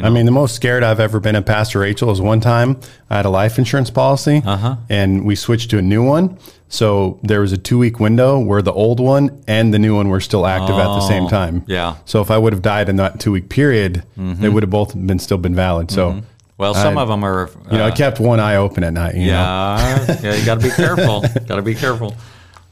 I 0.02 0.10
mean, 0.10 0.26
the 0.26 0.32
most 0.32 0.56
scared 0.56 0.82
I've 0.84 1.00
ever 1.00 1.20
been 1.20 1.36
at 1.36 1.46
Pastor 1.46 1.80
Rachel 1.80 2.10
is 2.12 2.20
one 2.20 2.40
time 2.42 2.80
I 3.10 3.18
had 3.18 3.26
a 3.26 3.30
life 3.30 3.60
insurance 3.60 3.92
policy 3.92 4.42
Uh-huh. 4.44 4.78
and 4.90 5.24
we 5.26 5.36
switched 5.36 5.70
to 5.72 5.78
a 5.78 5.82
new 5.84 6.04
one. 6.04 6.38
So 6.68 7.20
there 7.22 7.42
was 7.42 7.52
a 7.52 7.58
two 7.58 7.78
week 7.78 8.00
window 8.00 8.40
where 8.40 8.64
the 8.64 8.74
old 8.74 9.00
one 9.00 9.44
and 9.48 9.72
the 9.72 9.78
new 9.78 9.96
one 9.96 10.10
were 10.10 10.20
still 10.20 10.48
active 10.48 10.76
at 10.76 10.86
the 10.88 11.02
same 11.02 11.28
time. 11.28 11.60
Oh, 11.62 11.66
yeah. 11.68 11.92
Mm-hmm. 11.92 12.02
So 12.06 12.22
if 12.22 12.32
I 12.32 12.38
would 12.40 12.54
have 12.54 12.64
died 12.64 12.90
in 12.90 12.96
that 12.96 13.20
two 13.20 13.32
week 13.32 13.50
period, 13.50 14.04
they 14.18 14.50
would 14.50 14.64
have 14.64 14.72
both 14.72 14.96
been 14.96 15.20
still 15.20 15.38
been 15.38 15.54
valid. 15.54 15.92
So, 15.92 16.22
Well, 16.58 16.74
some 16.74 16.98
I- 16.98 17.02
of 17.04 17.08
them 17.10 17.24
are. 17.24 17.52
you 17.72 17.78
know, 17.78 17.86
I 17.86 17.90
uh, 17.90 17.96
kept 17.96 18.20
one 18.20 18.40
eye 18.40 18.56
open 18.56 18.84
at 18.84 18.94
night. 18.94 19.14
You 19.16 19.28
know? 19.28 19.34
yeah, 19.34 20.18
yeah, 20.24 20.34
you 20.36 20.46
got 20.46 20.60
to 20.60 20.68
be 20.68 20.72
careful. 20.72 21.22
got 21.48 21.58
to 21.58 21.62
be 21.62 21.76
careful. 21.76 22.16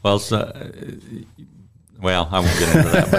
Well, 0.02 0.18
so, 0.18 0.50
well, 2.02 2.28
I 2.30 2.40
won't 2.40 2.58
get 2.58 2.76
into 2.76 2.88
that. 2.90 3.10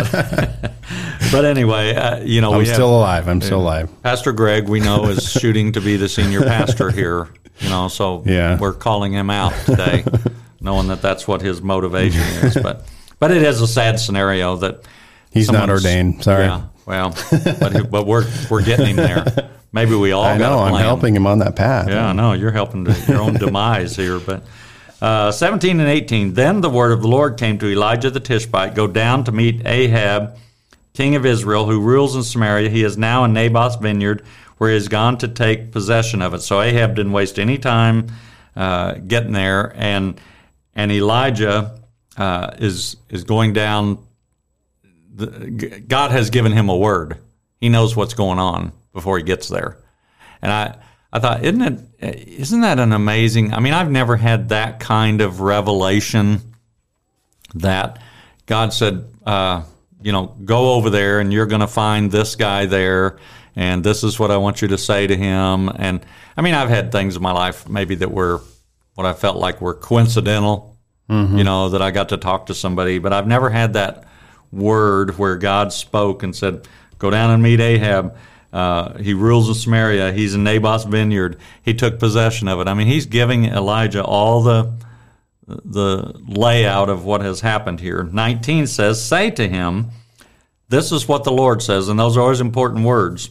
But, 0.62 0.72
but 1.32 1.46
anyway, 1.46 1.96
uh, 1.96 2.20
you 2.20 2.42
know, 2.42 2.52
I'm 2.54 2.60
we 2.60 2.66
have, 2.66 2.76
still 2.76 2.96
alive. 2.96 3.28
I'm 3.28 3.42
still 3.42 3.62
alive. 3.62 3.90
Pastor 4.04 4.32
Greg, 4.34 4.68
we 4.68 4.80
know, 4.80 5.06
is 5.06 5.32
shooting 5.40 5.72
to 5.74 5.82
be 5.82 5.96
the 5.96 6.10
senior 6.10 6.42
pastor 6.42 6.92
here. 6.92 7.30
You 7.60 7.70
know, 7.70 7.88
so 7.88 8.24
Yeah. 8.26 8.58
we're 8.60 8.74
calling 8.74 9.14
him 9.14 9.30
out 9.30 9.54
today, 9.66 10.04
knowing 10.62 10.88
that 10.88 11.02
that's 11.02 11.28
what 11.28 11.42
his 11.42 11.62
motivation 11.62 12.22
is. 12.22 12.58
But 12.62 12.86
but 13.20 13.32
it 13.32 13.42
is 13.44 13.62
a 13.62 13.68
sad 13.68 14.00
scenario 14.00 14.58
that 14.58 14.84
He's 15.32 15.52
not 15.52 15.70
ordained. 15.70 16.24
Sorry. 16.24 16.46
Yeah, 16.46 16.64
Well, 16.86 17.16
but, 17.60 17.90
but 17.90 18.06
we're 18.06 18.26
we're 18.50 18.64
getting 18.64 18.88
him 18.88 18.96
there. 18.98 19.50
Maybe 19.72 19.96
we 19.96 20.12
all. 20.12 20.24
I 20.24 20.38
know. 20.38 20.60
I'm 20.60 20.76
helping 20.76 21.16
him 21.16 21.26
on 21.26 21.40
that 21.40 21.56
path. 21.56 21.88
Yeah, 21.90 22.10
I 22.10 22.14
know. 22.14 22.34
You're 22.34 22.52
helping 22.52 22.86
to 22.86 22.94
your 23.08 23.22
own 23.22 23.34
demise 23.36 23.96
here, 23.96 24.20
but. 24.20 24.44
Uh, 25.04 25.34
17 25.34 25.82
and 25.82 25.90
18. 25.90 26.34
Then 26.34 26.62
the 26.62 26.70
word 26.70 26.94
of 26.94 27.02
the 27.02 27.10
Lord 27.10 27.36
came 27.38 27.60
to 27.60 27.70
Elijah 27.70 28.10
the 28.10 28.22
Tishbite 28.22 28.74
Go 28.74 28.88
down 28.88 29.26
to 29.26 29.34
meet 29.34 29.68
Ahab, 29.68 30.38
king 30.94 31.16
of 31.16 31.26
Israel, 31.26 31.66
who 31.66 31.82
rules 31.82 32.16
in 32.16 32.24
Samaria. 32.24 32.70
He 32.70 32.86
is 32.86 32.98
now 32.98 33.26
in 33.26 33.34
Naboth's 33.34 33.76
vineyard, 33.76 34.24
where 34.60 34.70
he 34.70 34.76
has 34.76 34.88
gone 34.88 35.18
to 35.18 35.28
take 35.28 35.74
possession 35.74 36.22
of 36.22 36.34
it. 36.34 36.40
So 36.40 36.62
Ahab 36.62 36.96
didn't 36.96 37.12
waste 37.12 37.38
any 37.38 37.58
time 37.58 38.14
uh, 38.56 38.94
getting 38.94 39.34
there, 39.34 39.74
and 39.76 40.22
and 40.74 40.90
Elijah 40.90 41.82
uh, 42.16 42.52
is 42.60 42.96
is 43.10 43.26
going 43.26 43.52
down. 43.52 44.08
The, 45.14 45.84
God 45.86 46.12
has 46.12 46.30
given 46.30 46.54
him 46.54 46.70
a 46.70 46.78
word. 46.78 47.18
He 47.60 47.68
knows 47.68 47.94
what's 47.94 48.14
going 48.14 48.40
on 48.40 48.72
before 48.94 49.18
he 49.18 49.24
gets 49.26 49.50
there, 49.50 49.76
and 50.42 50.50
I 50.50 50.78
I 51.16 51.20
thought, 51.20 51.46
isn't 51.46 51.62
it? 51.62 52.28
Isn't 52.40 52.62
that 52.62 52.80
an 52.80 52.92
amazing? 52.92 53.54
I 53.54 53.60
mean, 53.60 53.74
I've 53.74 53.92
never 53.92 54.18
had 54.18 54.50
that 54.50 54.80
kind 54.80 55.22
of 55.22 55.42
revelation 55.42 56.42
that 57.54 58.02
God 58.48 58.74
said, 58.74 59.06
uh, 59.24 59.62
you 60.02 60.12
know, 60.12 60.36
go 60.44 60.74
over 60.74 60.90
there 60.90 61.20
and 61.20 61.32
you're 61.32 61.46
going 61.46 61.62
to 61.62 61.68
find 61.68 62.12
this 62.12 62.36
guy 62.36 62.66
there, 62.66 63.20
and 63.56 63.84
this 63.84 64.04
is 64.04 64.20
what 64.20 64.32
I 64.32 64.38
want 64.38 64.64
you 64.64 64.70
to 64.70 64.78
say 64.80 65.06
to 65.06 65.16
him. 65.16 65.70
And 65.70 66.04
I 66.36 66.42
mean, 66.42 66.56
I've 66.56 66.70
had 66.70 66.92
things 66.92 67.16
in 67.16 67.22
my 67.22 67.32
life 67.32 67.70
maybe 67.70 67.94
that 67.96 68.10
were 68.10 68.42
what 68.96 69.06
I 69.06 69.14
felt 69.14 69.38
like 69.38 69.62
were 69.62 69.76
coincidental, 69.76 70.76
mm-hmm. 71.08 71.38
you 71.38 71.44
know, 71.44 71.70
that 71.70 71.82
I 71.84 71.92
got 71.92 72.10
to 72.10 72.18
talk 72.18 72.48
to 72.48 72.56
somebody, 72.56 72.98
but 72.98 73.14
I've 73.14 73.28
never 73.28 73.52
had 73.52 73.74
that 73.74 74.06
word 74.52 75.20
where 75.20 75.36
God 75.36 75.74
spoke 75.74 76.24
and 76.24 76.36
said, 76.36 76.68
go 76.98 77.12
down 77.12 77.30
and 77.30 77.44
meet 77.44 77.60
Ahab 77.60 78.18
uh, 78.54 78.98
he 79.00 79.14
rules 79.14 79.50
in 79.50 79.56
Samaria. 79.56 80.14
He's 80.14 80.36
in 80.36 80.44
Naboth's 80.44 80.86
vineyard. 80.86 81.38
He 81.64 81.74
took 81.74 82.00
possession 82.00 82.48
of 82.48 82.60
it. 82.62 82.68
I 82.68 82.74
mean, 82.74 82.88
he's 82.88 83.08
giving 83.08 83.46
Elijah 83.46 84.04
all 84.04 84.42
the 84.42 84.72
the 85.46 86.14
layout 86.26 86.88
of 86.88 87.04
what 87.04 87.20
has 87.20 87.42
happened 87.42 87.82
here. 87.82 88.04
19 88.04 88.66
says, 88.66 89.04
"Say 89.04 89.30
to 89.32 89.50
him, 89.50 89.90
this 90.70 90.94
is 90.94 91.06
what 91.06 91.26
the 91.26 91.34
Lord 91.34 91.62
says," 91.62 91.90
and 91.90 92.00
those 92.00 92.16
are 92.16 92.22
always 92.22 92.40
important 92.40 92.86
words. 92.86 93.30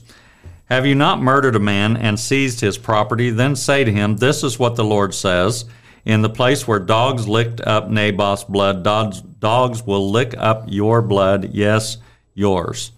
Have 0.72 0.86
you 0.86 0.94
not 0.94 1.20
murdered 1.20 1.54
a 1.54 1.60
man 1.60 1.98
and 1.98 2.18
seized 2.18 2.62
his 2.62 2.78
property? 2.78 3.28
Then 3.28 3.56
say 3.56 3.84
to 3.84 3.92
him, 3.92 4.16
This 4.16 4.42
is 4.42 4.58
what 4.58 4.74
the 4.74 4.84
Lord 4.84 5.12
says. 5.12 5.66
In 6.06 6.22
the 6.22 6.30
place 6.30 6.66
where 6.66 6.78
dogs 6.78 7.28
licked 7.28 7.60
up 7.60 7.90
Naboth's 7.90 8.44
blood, 8.44 8.82
dogs, 8.82 9.20
dogs 9.20 9.86
will 9.86 10.10
lick 10.10 10.34
up 10.38 10.64
your 10.68 11.02
blood, 11.02 11.50
yes, 11.52 11.98
yours. 12.32 12.90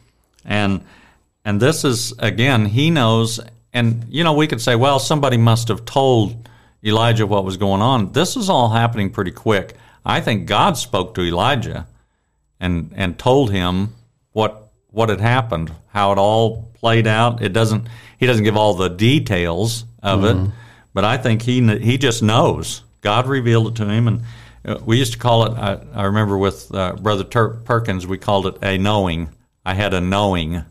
And 0.45 0.85
and 1.45 1.61
this 1.61 1.85
is, 1.85 2.13
again, 2.19 2.67
he 2.67 2.91
knows. 2.91 3.41
And, 3.73 4.07
you 4.09 4.25
know, 4.25 4.33
we 4.33 4.47
could 4.47 4.61
say, 4.61 4.77
well, 4.77 4.99
somebody 4.99 5.37
must 5.37 5.69
have 5.69 5.85
told 5.85 6.49
Elijah 6.85 7.27
what 7.27 7.45
was 7.45 7.57
going 7.57 7.83
on. 7.83 8.13
This 8.13 8.37
is 8.37 8.49
all 8.49 8.69
happening 8.69 9.11
pretty 9.11 9.31
quick. 9.31 9.75
I 10.05 10.21
think 10.21 10.47
God 10.47 10.77
spoke 10.77 11.15
to 11.15 11.23
Elijah 11.23 11.87
and, 12.61 12.93
and 12.95 13.19
told 13.19 13.51
him 13.51 13.95
what, 14.33 14.71
what 14.89 15.09
had 15.09 15.21
happened, 15.21 15.73
how 15.89 16.13
it 16.13 16.19
all 16.19 16.71
played 16.75 17.07
out. 17.07 17.43
It 17.43 17.53
doesn't, 17.53 17.89
he 18.19 18.27
doesn't 18.27 18.45
give 18.45 18.57
all 18.57 18.75
the 18.75 18.89
details 18.89 19.85
of 20.03 20.21
mm-hmm. 20.21 20.47
it, 20.47 20.51
but 20.93 21.05
I 21.05 21.17
think 21.17 21.43
he, 21.43 21.67
he 21.79 21.99
just 21.99 22.23
knows. 22.23 22.83
God 23.01 23.27
revealed 23.27 23.69
it 23.69 23.75
to 23.77 23.89
him. 23.89 24.09
And 24.09 24.23
uh, 24.65 24.79
we 24.85 24.99
used 24.99 25.15
to 25.15 25.19
call 25.19 25.47
it, 25.47 25.59
I, 25.59 25.81
I 25.95 26.05
remember 26.05 26.39
with 26.39 26.75
uh, 26.75 26.95
Brother 26.95 27.25
Perkins, 27.25 28.07
we 28.07 28.19
called 28.19 28.47
it 28.47 28.57
a 28.63 28.79
knowing. 28.79 29.31
I 29.65 29.75
had 29.75 29.95
a 29.95 30.01
knowing 30.01 30.65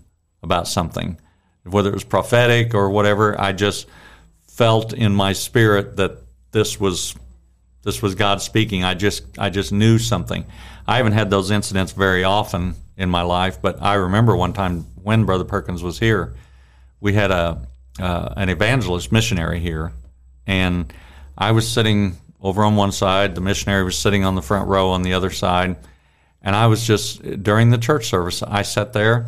about 0.44 0.68
something, 0.68 1.18
whether 1.64 1.90
it 1.90 1.94
was 1.94 2.04
prophetic 2.04 2.76
or 2.76 2.90
whatever. 2.90 3.40
I 3.40 3.54
just 3.54 3.88
felt 4.48 4.94
in 4.94 5.16
my 5.16 5.34
spirit 5.34 5.96
that 5.98 6.18
this 6.52 6.80
was 6.80 7.16
this 7.84 8.02
was 8.02 8.16
God 8.16 8.42
speaking. 8.42 8.84
I 8.84 8.94
just 8.94 9.24
I 9.40 9.50
just 9.50 9.72
knew 9.72 9.98
something. 9.98 10.46
I 10.88 10.98
haven't 10.98 11.14
had 11.14 11.30
those 11.30 11.52
incidents 11.52 11.94
very 11.94 12.24
often 12.24 12.76
in 12.98 13.10
my 13.10 13.24
life, 13.24 13.62
but 13.62 13.82
I 13.82 13.96
remember 13.96 14.36
one 14.36 14.54
time 14.54 14.86
when 15.02 15.26
Brother 15.26 15.44
Perkins 15.44 15.82
was 15.82 16.00
here, 16.00 16.36
we 17.00 17.14
had 17.14 17.32
a 17.32 17.62
uh, 18.00 18.34
an 18.38 18.50
evangelist 18.50 19.12
missionary 19.12 19.60
here, 19.60 19.94
and 20.48 20.92
I 21.38 21.52
was 21.52 21.68
sitting 21.68 22.18
over 22.42 22.64
on 22.64 22.76
one 22.76 22.92
side. 22.92 23.36
The 23.36 23.42
missionary 23.42 23.84
was 23.84 23.98
sitting 23.98 24.24
on 24.24 24.36
the 24.36 24.42
front 24.42 24.68
row 24.68 24.90
on 24.90 25.04
the 25.04 25.14
other 25.14 25.30
side, 25.30 25.76
and 26.42 26.56
I 26.56 26.68
was 26.68 26.86
just 26.86 27.44
during 27.44 27.70
the 27.70 27.78
church 27.78 28.08
service. 28.08 28.44
I 28.44 28.62
sat 28.64 28.94
there 28.94 29.28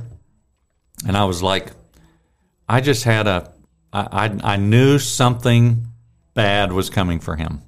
and 1.07 1.17
I 1.17 1.25
was 1.25 1.43
like, 1.43 1.71
I 2.67 2.81
just 2.81 3.03
had 3.03 3.27
a, 3.27 3.51
I, 3.91 4.27
I, 4.43 4.53
I 4.53 4.55
knew 4.57 4.99
something 4.99 5.87
bad 6.33 6.71
was 6.71 6.89
coming 6.89 7.19
for 7.19 7.35
him. 7.35 7.61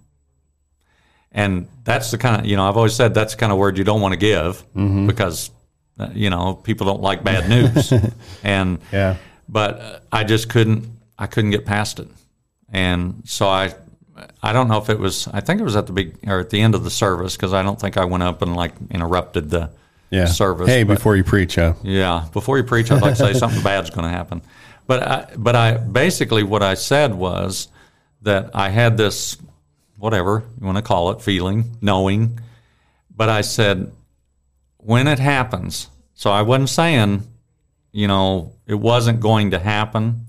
And 1.31 1.67
that's 1.83 2.11
the 2.11 2.17
kind 2.17 2.41
of, 2.41 2.47
you 2.47 2.55
know, 2.55 2.67
I've 2.67 2.77
always 2.77 2.95
said 2.95 3.13
that's 3.13 3.33
the 3.35 3.39
kind 3.39 3.51
of 3.51 3.57
word 3.57 3.77
you 3.77 3.83
don't 3.83 4.01
want 4.01 4.13
to 4.13 4.19
give 4.19 4.63
mm-hmm. 4.73 5.07
because, 5.07 5.51
uh, 5.99 6.09
you 6.13 6.29
know, 6.29 6.55
people 6.55 6.87
don't 6.87 7.01
like 7.01 7.23
bad 7.23 7.49
news. 7.49 7.93
and, 8.43 8.79
yeah. 8.91 9.17
but 9.47 10.03
I 10.11 10.23
just 10.23 10.49
couldn't, 10.49 10.87
I 11.17 11.27
couldn't 11.27 11.51
get 11.51 11.65
past 11.65 11.99
it. 11.99 12.07
And 12.69 13.21
so 13.25 13.47
I, 13.47 13.73
I 14.41 14.51
don't 14.51 14.67
know 14.67 14.79
if 14.79 14.89
it 14.89 14.99
was, 14.99 15.27
I 15.27 15.41
think 15.41 15.61
it 15.61 15.63
was 15.63 15.75
at 15.75 15.85
the 15.85 15.93
big, 15.93 16.17
or 16.27 16.39
at 16.39 16.49
the 16.49 16.61
end 16.61 16.75
of 16.75 16.83
the 16.83 16.89
service 16.89 17.35
because 17.35 17.53
I 17.53 17.61
don't 17.61 17.79
think 17.79 17.97
I 17.97 18.05
went 18.05 18.23
up 18.23 18.41
and 18.41 18.55
like 18.55 18.73
interrupted 18.89 19.49
the, 19.49 19.69
yeah. 20.09 20.25
service. 20.25 20.67
Hey, 20.67 20.83
but, 20.83 20.95
before 20.95 21.15
you 21.15 21.23
preach, 21.23 21.55
huh? 21.55 21.73
Yeah, 21.83 22.27
before 22.33 22.57
you 22.57 22.63
preach, 22.63 22.91
I'd 22.91 23.01
like 23.01 23.17
to 23.17 23.33
say 23.33 23.33
something 23.39 23.61
bad's 23.63 23.89
going 23.89 24.03
to 24.03 24.15
happen. 24.15 24.41
But 24.85 25.03
I, 25.03 25.33
but 25.37 25.55
I 25.55 25.77
basically 25.77 26.43
what 26.43 26.63
I 26.63 26.75
said 26.75 27.13
was 27.13 27.67
that 28.21 28.51
I 28.55 28.69
had 28.69 28.97
this 28.97 29.37
whatever 29.97 30.43
you 30.59 30.65
want 30.65 30.77
to 30.77 30.83
call 30.83 31.11
it 31.11 31.21
feeling, 31.21 31.77
knowing, 31.81 32.39
but 33.15 33.29
I 33.29 33.41
said 33.41 33.91
when 34.77 35.07
it 35.07 35.19
happens. 35.19 35.89
So 36.13 36.31
I 36.31 36.41
wasn't 36.41 36.69
saying, 36.69 37.27
you 37.91 38.07
know, 38.07 38.53
it 38.65 38.75
wasn't 38.75 39.19
going 39.19 39.51
to 39.51 39.59
happen, 39.59 40.27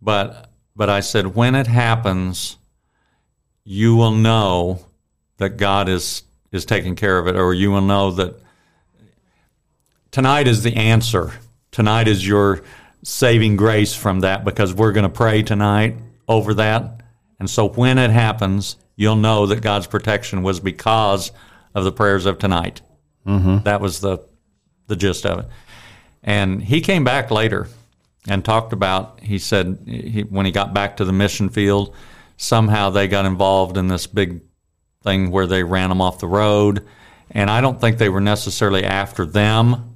but 0.00 0.50
but 0.76 0.88
I 0.88 1.00
said 1.00 1.34
when 1.34 1.54
it 1.54 1.66
happens, 1.66 2.58
you 3.64 3.96
will 3.96 4.12
know 4.12 4.86
that 5.38 5.56
God 5.56 5.88
is 5.88 6.22
is 6.52 6.64
taking 6.64 6.96
care 6.96 7.18
of 7.18 7.26
it, 7.26 7.36
or 7.36 7.54
you 7.54 7.70
will 7.70 7.80
know 7.80 8.10
that 8.12 8.40
tonight 10.10 10.48
is 10.48 10.62
the 10.62 10.76
answer. 10.76 11.32
Tonight 11.70 12.08
is 12.08 12.26
your 12.26 12.62
saving 13.02 13.56
grace 13.56 13.94
from 13.94 14.20
that 14.20 14.44
because 14.44 14.74
we're 14.74 14.92
going 14.92 15.04
to 15.04 15.08
pray 15.08 15.42
tonight 15.42 15.96
over 16.28 16.54
that. 16.54 17.02
And 17.38 17.48
so 17.48 17.68
when 17.68 17.98
it 17.98 18.10
happens, 18.10 18.76
you'll 18.96 19.16
know 19.16 19.46
that 19.46 19.62
God's 19.62 19.86
protection 19.86 20.42
was 20.42 20.60
because 20.60 21.32
of 21.74 21.84
the 21.84 21.92
prayers 21.92 22.26
of 22.26 22.38
tonight. 22.38 22.82
Mm-hmm. 23.26 23.64
That 23.64 23.80
was 23.80 24.00
the 24.00 24.18
the 24.86 24.96
gist 24.96 25.24
of 25.24 25.38
it. 25.38 25.46
And 26.22 26.62
he 26.62 26.80
came 26.80 27.04
back 27.04 27.30
later 27.30 27.68
and 28.28 28.44
talked 28.44 28.72
about. 28.72 29.20
He 29.20 29.38
said 29.38 29.78
he, 29.86 30.22
when 30.22 30.44
he 30.44 30.52
got 30.52 30.74
back 30.74 30.96
to 30.98 31.04
the 31.04 31.12
mission 31.12 31.48
field, 31.48 31.94
somehow 32.36 32.90
they 32.90 33.08
got 33.08 33.24
involved 33.24 33.76
in 33.76 33.88
this 33.88 34.06
big 34.06 34.42
thing 35.02 35.30
where 35.30 35.46
they 35.46 35.62
ran 35.62 35.88
them 35.88 36.02
off 36.02 36.18
the 36.18 36.28
road. 36.28 36.86
And 37.30 37.48
I 37.48 37.60
don't 37.60 37.80
think 37.80 37.96
they 37.96 38.08
were 38.08 38.20
necessarily 38.20 38.84
after 38.84 39.24
them 39.24 39.89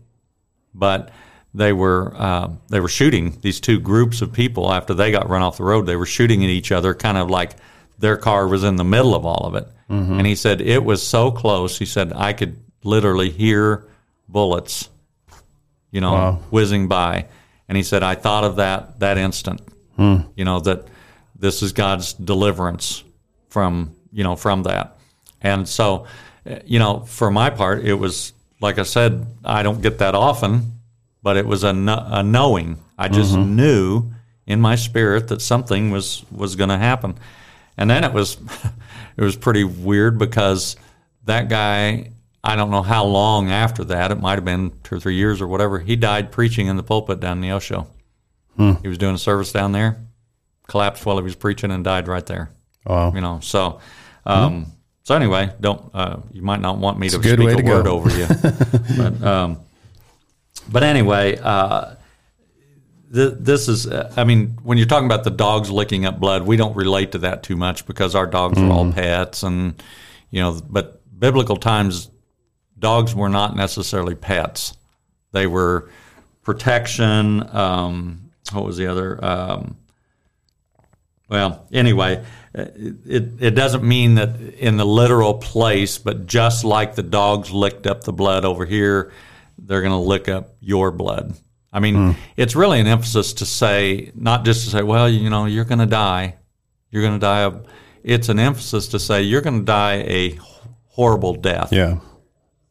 but 0.74 1.10
they 1.54 1.72
were 1.72 2.12
uh, 2.16 2.50
they 2.68 2.80
were 2.80 2.88
shooting 2.88 3.38
these 3.40 3.60
two 3.60 3.78
groups 3.78 4.22
of 4.22 4.32
people 4.32 4.72
after 4.72 4.92
they 4.92 5.12
got 5.12 5.28
run 5.28 5.42
off 5.42 5.56
the 5.56 5.64
road. 5.64 5.86
They 5.86 5.96
were 5.96 6.06
shooting 6.06 6.42
at 6.42 6.50
each 6.50 6.72
other, 6.72 6.94
kind 6.94 7.16
of 7.16 7.30
like 7.30 7.52
their 7.98 8.16
car 8.16 8.48
was 8.48 8.64
in 8.64 8.76
the 8.76 8.84
middle 8.84 9.14
of 9.14 9.24
all 9.24 9.46
of 9.46 9.54
it. 9.54 9.68
Mm-hmm. 9.88 10.14
And 10.14 10.26
he 10.26 10.34
said 10.34 10.60
it 10.60 10.84
was 10.84 11.06
so 11.06 11.30
close. 11.30 11.78
He 11.78 11.86
said 11.86 12.12
I 12.12 12.32
could 12.32 12.58
literally 12.82 13.30
hear 13.30 13.86
bullets, 14.28 14.88
you 15.90 16.00
know, 16.00 16.12
wow. 16.12 16.32
whizzing 16.50 16.88
by. 16.88 17.26
And 17.68 17.76
he 17.76 17.84
said 17.84 18.02
I 18.02 18.16
thought 18.16 18.44
of 18.44 18.56
that 18.56 18.98
that 19.00 19.16
instant. 19.16 19.60
Hmm. 19.96 20.22
You 20.36 20.44
know 20.44 20.58
that 20.60 20.88
this 21.38 21.62
is 21.62 21.72
God's 21.72 22.14
deliverance 22.14 23.04
from 23.48 23.94
you 24.12 24.24
know 24.24 24.34
from 24.34 24.64
that. 24.64 24.96
And 25.40 25.68
so, 25.68 26.06
you 26.64 26.78
know, 26.78 27.00
for 27.00 27.30
my 27.30 27.50
part, 27.50 27.84
it 27.84 27.94
was 27.94 28.32
like 28.64 28.78
I 28.78 28.82
said, 28.82 29.26
I 29.44 29.62
don't 29.62 29.82
get 29.82 29.98
that 29.98 30.14
often, 30.14 30.80
but 31.22 31.36
it 31.36 31.46
was 31.46 31.64
a, 31.64 31.68
a 31.68 32.22
knowing. 32.22 32.78
I 32.96 33.08
just 33.08 33.34
mm-hmm. 33.34 33.56
knew 33.56 34.10
in 34.46 34.58
my 34.58 34.74
spirit 34.74 35.28
that 35.28 35.42
something 35.42 35.90
was 35.90 36.24
was 36.32 36.56
going 36.56 36.70
to 36.70 36.78
happen. 36.78 37.14
And 37.76 37.90
then 37.90 38.04
it 38.04 38.14
was 38.14 38.38
it 39.18 39.22
was 39.22 39.36
pretty 39.36 39.64
weird 39.64 40.18
because 40.18 40.76
that 41.26 41.50
guy, 41.50 42.10
I 42.42 42.56
don't 42.56 42.70
know 42.70 42.80
how 42.80 43.04
long 43.04 43.50
after 43.50 43.84
that, 43.84 44.10
it 44.10 44.20
might 44.20 44.36
have 44.36 44.46
been 44.46 44.72
two 44.82 44.96
or 44.96 45.00
three 45.00 45.16
years 45.16 45.42
or 45.42 45.46
whatever, 45.46 45.78
he 45.78 45.94
died 45.94 46.32
preaching 46.32 46.66
in 46.66 46.76
the 46.78 46.82
pulpit 46.82 47.20
down 47.20 47.36
in 47.36 47.42
the 47.42 47.52
Osho. 47.52 47.86
Hmm. 48.56 48.72
He 48.80 48.88
was 48.88 48.96
doing 48.96 49.14
a 49.14 49.18
service 49.18 49.52
down 49.52 49.72
there, 49.72 49.98
collapsed 50.68 51.04
while 51.04 51.18
he 51.18 51.22
was 51.22 51.34
preaching 51.36 51.70
and 51.70 51.84
died 51.84 52.08
right 52.08 52.24
there. 52.24 52.50
Wow. 52.86 53.12
You 53.12 53.20
know, 53.20 53.40
so 53.40 53.80
um, 54.24 54.64
hmm. 54.64 54.70
So 55.04 55.14
anyway, 55.14 55.52
don't 55.60 55.90
uh, 55.94 56.16
you 56.32 56.42
might 56.42 56.60
not 56.60 56.78
want 56.78 56.98
me 56.98 57.08
to 57.10 57.16
speak 57.18 57.32
a 57.32 57.36
to 57.36 57.62
word 57.62 57.84
go. 57.84 57.92
over 57.92 58.10
you, 58.10 58.26
but 58.96 59.22
um, 59.22 59.60
But 60.70 60.82
anyway, 60.82 61.38
uh, 61.38 61.96
th- 63.12 63.34
this 63.38 63.68
is, 63.68 63.86
uh, 63.86 64.12
I 64.16 64.24
mean, 64.24 64.58
when 64.62 64.78
you're 64.78 64.86
talking 64.86 65.06
about 65.06 65.24
the 65.24 65.30
dogs 65.30 65.70
licking 65.70 66.06
up 66.06 66.18
blood, 66.18 66.46
we 66.46 66.56
don't 66.56 66.74
relate 66.74 67.12
to 67.12 67.18
that 67.18 67.42
too 67.42 67.56
much 67.56 67.86
because 67.86 68.14
our 68.14 68.26
dogs 68.26 68.58
are 68.58 68.70
all 68.70 68.92
pets. 68.92 69.42
And, 69.42 69.82
you 70.30 70.40
know, 70.40 70.58
but 70.68 71.02
biblical 71.18 71.56
times, 71.56 72.10
dogs 72.78 73.14
were 73.14 73.28
not 73.28 73.56
necessarily 73.56 74.14
pets. 74.14 74.74
They 75.32 75.46
were 75.46 75.90
protection. 76.42 77.46
Um, 77.54 78.30
what 78.52 78.64
was 78.64 78.76
the 78.76 78.86
other? 78.86 79.22
Um, 79.24 79.76
well, 81.28 81.66
anyway, 81.72 82.24
uh, 82.56 82.66
it, 82.76 83.42
it 83.42 83.50
doesn't 83.54 83.82
mean 83.82 84.16
that 84.16 84.38
in 84.58 84.76
the 84.76 84.84
literal 84.84 85.34
place, 85.34 85.98
but 85.98 86.26
just 86.26 86.64
like 86.64 86.94
the 86.94 87.02
dogs 87.02 87.50
licked 87.50 87.86
up 87.86 88.04
the 88.04 88.12
blood 88.12 88.44
over 88.44 88.66
here, 88.66 89.12
they're 89.58 89.80
going 89.80 89.92
to 89.92 89.98
lick 89.98 90.28
up 90.28 90.54
your 90.60 90.90
blood. 90.90 91.34
I 91.72 91.80
mean, 91.80 91.94
hmm. 91.94 92.10
it's 92.36 92.54
really 92.54 92.78
an 92.78 92.86
emphasis 92.86 93.32
to 93.34 93.46
say, 93.46 94.12
not 94.14 94.44
just 94.44 94.64
to 94.64 94.70
say, 94.70 94.82
well, 94.82 95.08
you 95.08 95.30
know, 95.30 95.46
you're 95.46 95.64
going 95.64 95.80
to 95.80 95.86
die. 95.86 96.36
You're 96.90 97.02
going 97.02 97.14
to 97.14 97.18
die. 97.18 97.42
Of, 97.42 97.66
it's 98.04 98.28
an 98.28 98.38
emphasis 98.38 98.88
to 98.88 99.00
say, 99.00 99.22
you're 99.22 99.40
going 99.40 99.58
to 99.60 99.64
die 99.64 100.04
a 100.06 100.38
horrible 100.86 101.34
death. 101.34 101.72
Yeah. 101.72 101.98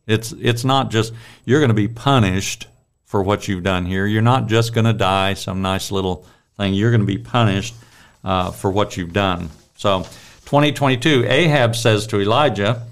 It's 0.06 0.34
it's 0.34 0.66
not 0.66 0.92
just 0.92 1.14
you're 1.46 1.60
going 1.60 1.70
to 1.70 1.74
be 1.74 1.88
punished 1.88 2.68
for 3.06 3.24
what 3.24 3.48
you've 3.48 3.64
done 3.64 3.86
here. 3.86 4.06
You're 4.06 4.22
not 4.22 4.48
just 4.48 4.74
going 4.74 4.86
to 4.86 4.94
die 4.94 5.34
some 5.34 5.62
nice 5.62 5.92
little 5.92 6.26
thing. 6.58 6.74
You're 6.74 6.92
going 6.92 7.02
to 7.02 7.08
be 7.08 7.18
punished 7.18 7.74
uh, 8.24 8.52
for 8.52 8.72
what 8.72 8.98
you've 8.98 9.14
done. 9.14 9.50
So, 9.76 10.04
2022, 10.46 11.26
Ahab 11.28 11.76
says 11.76 12.08
to 12.08 12.20
Elijah, 12.20 12.86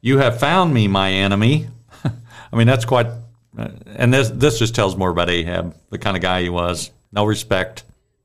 "You 0.00 0.18
have 0.18 0.38
found 0.38 0.72
me, 0.72 0.88
my 0.88 1.12
enemy." 1.12 1.68
I 2.04 2.56
mean, 2.56 2.66
that's 2.66 2.84
quite. 2.84 3.06
Uh, 3.58 3.68
and 3.86 4.12
this 4.12 4.30
this 4.30 4.58
just 4.58 4.74
tells 4.74 4.96
more 4.96 5.10
about 5.10 5.30
Ahab, 5.30 5.74
the 5.90 5.98
kind 5.98 6.16
of 6.16 6.22
guy 6.22 6.42
he 6.42 6.48
was. 6.48 6.90
No 7.12 7.24
respect, 7.24 7.84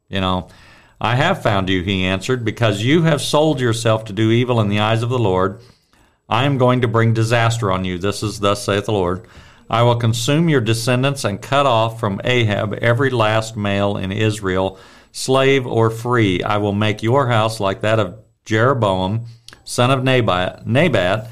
you 0.09 0.21
know. 0.21 0.49
I 0.99 1.15
have 1.15 1.43
found 1.43 1.69
you, 1.69 1.83
he 1.83 2.05
answered, 2.05 2.45
because 2.45 2.81
you 2.81 3.03
have 3.03 3.21
sold 3.21 3.59
yourself 3.59 4.05
to 4.05 4.13
do 4.13 4.31
evil 4.31 4.61
in 4.61 4.69
the 4.69 4.79
eyes 4.79 5.03
of 5.03 5.09
the 5.09 5.19
Lord. 5.19 5.59
I 6.29 6.45
am 6.45 6.57
going 6.57 6.81
to 6.81 6.87
bring 6.87 7.13
disaster 7.13 7.71
on 7.71 7.85
you. 7.85 7.97
This 7.97 8.23
is 8.23 8.39
thus 8.39 8.63
saith 8.63 8.85
the 8.85 8.93
Lord. 8.93 9.27
I 9.69 9.83
will 9.83 9.97
consume 9.97 10.47
your 10.47 10.61
descendants 10.61 11.23
and 11.23 11.41
cut 11.41 11.65
off 11.65 11.99
from 11.99 12.21
Ahab 12.23 12.75
every 12.75 13.09
last 13.09 13.57
male 13.57 13.97
in 13.97 14.11
Israel, 14.11 14.79
slave 15.15 15.65
or 15.65 15.89
free. 15.89 16.43
I 16.43 16.57
will 16.57 16.73
make 16.73 17.01
your 17.01 17.27
house 17.27 17.61
like 17.61 17.81
that 17.81 17.99
of 17.99 18.19
Jeroboam, 18.43 19.27
son 19.63 19.89
of 19.89 20.03
Nebat, 20.03 21.29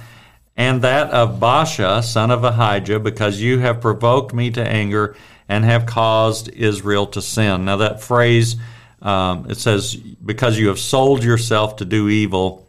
and 0.56 0.82
that 0.84 1.12
of 1.12 1.38
Baasha, 1.38 2.02
son 2.02 2.32
of 2.32 2.46
Ahijah, 2.46 3.02
because 3.02 3.42
you 3.42 3.60
have 3.60 3.82
provoked 3.82 4.34
me 4.34 4.52
to 4.52 4.66
anger 4.66 5.18
and 5.50 5.66
have 5.66 5.86
caused 5.86 6.48
Israel 6.48 7.08
to 7.08 7.22
sin. 7.22 7.66
Now, 7.66 7.76
that 7.76 8.02
phrase, 8.02 8.56
um, 9.02 9.48
it 9.50 9.58
says, 9.58 9.96
because 9.96 10.58
you 10.58 10.70
have 10.70 10.80
sold 10.80 11.22
yourself 11.22 11.76
to 11.78 11.86
do 11.86 12.08
evil, 12.08 12.66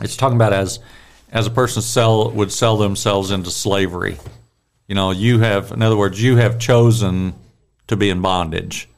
it's 0.00 0.16
talking 0.16 0.36
about 0.36 0.52
as 0.52 0.80
as 1.30 1.46
a 1.46 1.50
person 1.50 1.80
sell 1.80 2.30
would 2.32 2.50
sell 2.50 2.76
themselves 2.76 3.30
into 3.30 3.52
slavery. 3.52 4.16
You 4.88 4.96
know, 4.96 5.12
you 5.12 5.38
have, 5.38 5.70
in 5.70 5.80
other 5.80 5.96
words, 5.96 6.20
you 6.20 6.36
have 6.36 6.58
chosen 6.58 7.34
to 7.86 7.96
be 7.96 8.10
in 8.10 8.20
bondage, 8.20 8.88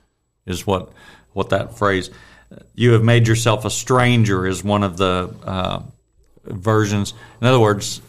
is 0.47 0.67
what 0.67 0.91
what 1.37 1.51
that 1.51 1.77
phrase. 1.77 2.11
You 2.75 2.93
have 2.93 3.05
made 3.05 3.29
yourself 3.29 3.65
a 3.65 3.71
stranger 3.71 4.47
is 4.47 4.65
one 4.65 4.83
of 4.83 4.97
the 4.97 5.35
uh, 5.45 5.83
versions. 6.45 7.13
In 7.41 7.47
other 7.47 7.61
words, 7.61 8.01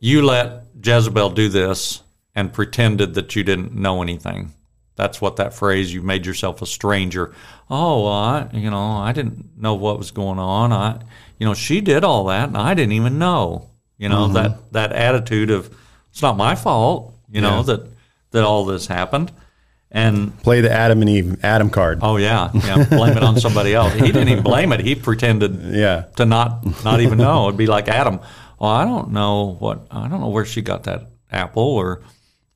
you 0.00 0.22
let 0.22 0.64
Jezebel 0.82 1.30
do 1.30 1.48
this 1.48 2.02
and 2.34 2.52
pretended 2.52 3.14
that 3.14 3.36
you 3.36 3.44
didn't 3.44 3.74
know 3.74 4.02
anything. 4.02 4.52
That's 4.94 5.20
what 5.20 5.36
that 5.36 5.52
phrase. 5.52 5.92
You 5.92 6.00
made 6.00 6.24
yourself 6.24 6.62
a 6.62 6.66
stranger. 6.66 7.34
Oh, 7.68 8.04
well, 8.04 8.12
I, 8.12 8.48
you 8.52 8.70
know, 8.70 8.92
I 8.92 9.12
didn't 9.12 9.58
know 9.58 9.74
what 9.74 9.98
was 9.98 10.10
going 10.10 10.38
on. 10.38 10.72
I, 10.72 11.02
you 11.38 11.46
know, 11.46 11.52
she 11.54 11.82
did 11.82 12.04
all 12.04 12.24
that, 12.26 12.48
and 12.48 12.56
I 12.56 12.72
didn't 12.72 12.92
even 12.92 13.18
know. 13.18 13.68
You 13.98 14.10
know 14.10 14.28
that 14.28 14.72
that 14.72 14.92
attitude 14.92 15.50
of 15.50 15.74
it's 16.10 16.20
not 16.20 16.36
my 16.36 16.54
fault. 16.54 17.14
You 17.30 17.40
know 17.40 17.62
that 17.62 17.88
that 18.32 18.44
all 18.44 18.66
this 18.66 18.86
happened, 18.86 19.32
and 19.90 20.36
Play 20.42 20.60
the 20.60 20.70
Adam 20.70 21.00
and 21.00 21.08
Eve 21.10 21.44
Adam 21.44 21.70
card. 21.70 22.00
oh 22.02 22.16
yeah, 22.16 22.50
yeah, 22.54 22.84
blame 22.84 23.16
it 23.16 23.22
on 23.22 23.38
somebody 23.40 23.74
else. 23.74 23.92
He 23.94 24.00
didn't 24.06 24.28
even 24.28 24.42
blame 24.44 24.72
it. 24.72 24.80
He 24.80 24.94
pretended 24.94 25.60
Yeah. 25.74 26.06
to 26.16 26.26
not 26.26 26.84
not 26.84 27.00
even 27.00 27.18
know. 27.18 27.46
It'd 27.48 27.56
be 27.56 27.66
like 27.66 27.88
Adam. 27.88 28.20
Well, 28.58 28.70
I 28.70 28.84
don't 28.84 29.12
know 29.12 29.56
what 29.58 29.86
I 29.90 30.08
don't 30.08 30.20
know 30.20 30.28
where 30.30 30.44
she 30.44 30.60
got 30.62 30.84
that 30.84 31.08
apple 31.30 31.62
or 31.62 32.02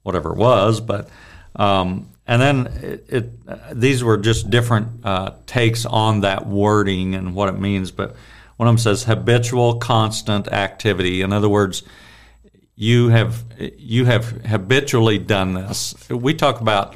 whatever 0.02 0.30
it 0.32 0.38
was, 0.38 0.80
but 0.80 1.08
um, 1.56 2.08
and 2.26 2.40
then 2.40 2.66
it, 2.82 3.04
it 3.08 3.30
uh, 3.48 3.56
these 3.72 4.02
were 4.02 4.16
just 4.16 4.50
different 4.50 5.04
uh, 5.04 5.32
takes 5.46 5.84
on 5.86 6.20
that 6.22 6.46
wording 6.46 7.14
and 7.14 7.34
what 7.34 7.48
it 7.48 7.58
means. 7.60 7.90
But 7.90 8.16
one 8.56 8.66
of 8.68 8.72
them 8.72 8.78
says 8.78 9.04
habitual, 9.04 9.76
constant 9.78 10.48
activity. 10.48 11.22
In 11.22 11.32
other 11.32 11.48
words, 11.48 11.82
you 12.76 13.08
have 13.08 13.44
you 13.78 14.04
have 14.06 14.30
habitually 14.46 15.18
done 15.18 15.54
this. 15.54 15.94
We 16.08 16.34
talk 16.34 16.60
about 16.60 16.94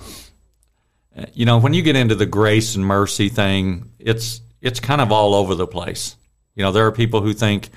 you 1.33 1.46
know, 1.46 1.59
when 1.59 1.74
you 1.74 1.83
get 1.83 1.96
into 1.96 2.14
the 2.14 2.27
grace 2.27 2.74
and 2.74 2.85
mercy 2.85 3.29
thing, 3.29 3.90
it's 3.98 4.40
it's 4.61 4.81
kind 4.81 5.00
of 5.00 5.12
all 5.12 5.35
over 5.35 5.55
the 5.55 5.66
place. 5.66 6.16
You 6.55 6.62
know, 6.64 6.72
there 6.72 6.87
are 6.87 6.92
people 6.92 7.20
who 7.20 7.33
think 7.33 7.68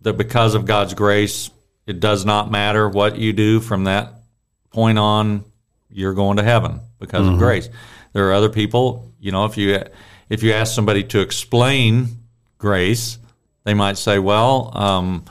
that 0.00 0.14
because 0.14 0.54
of 0.54 0.64
God's 0.64 0.94
grace, 0.94 1.50
it 1.86 2.00
does 2.00 2.24
not 2.24 2.50
matter 2.50 2.88
what 2.88 3.18
you 3.18 3.32
do 3.32 3.60
from 3.60 3.84
that 3.84 4.14
point 4.70 4.98
on, 4.98 5.44
you're 5.90 6.14
going 6.14 6.36
to 6.36 6.42
heaven 6.42 6.80
because 6.98 7.26
of 7.26 7.38
grace. 7.38 7.68
There 8.12 8.28
are 8.28 8.32
other 8.32 8.48
people, 8.48 9.12
you 9.18 9.32
know, 9.32 9.44
if 9.44 9.56
you 9.56 9.82
if 10.28 10.42
you 10.42 10.52
ask 10.52 10.74
somebody 10.74 11.04
to 11.04 11.20
explain 11.20 12.08
grace, 12.58 13.18
they 13.64 13.74
might 13.74 13.98
say, 13.98 14.18
"Well, 14.18 14.70
um, 14.76 15.24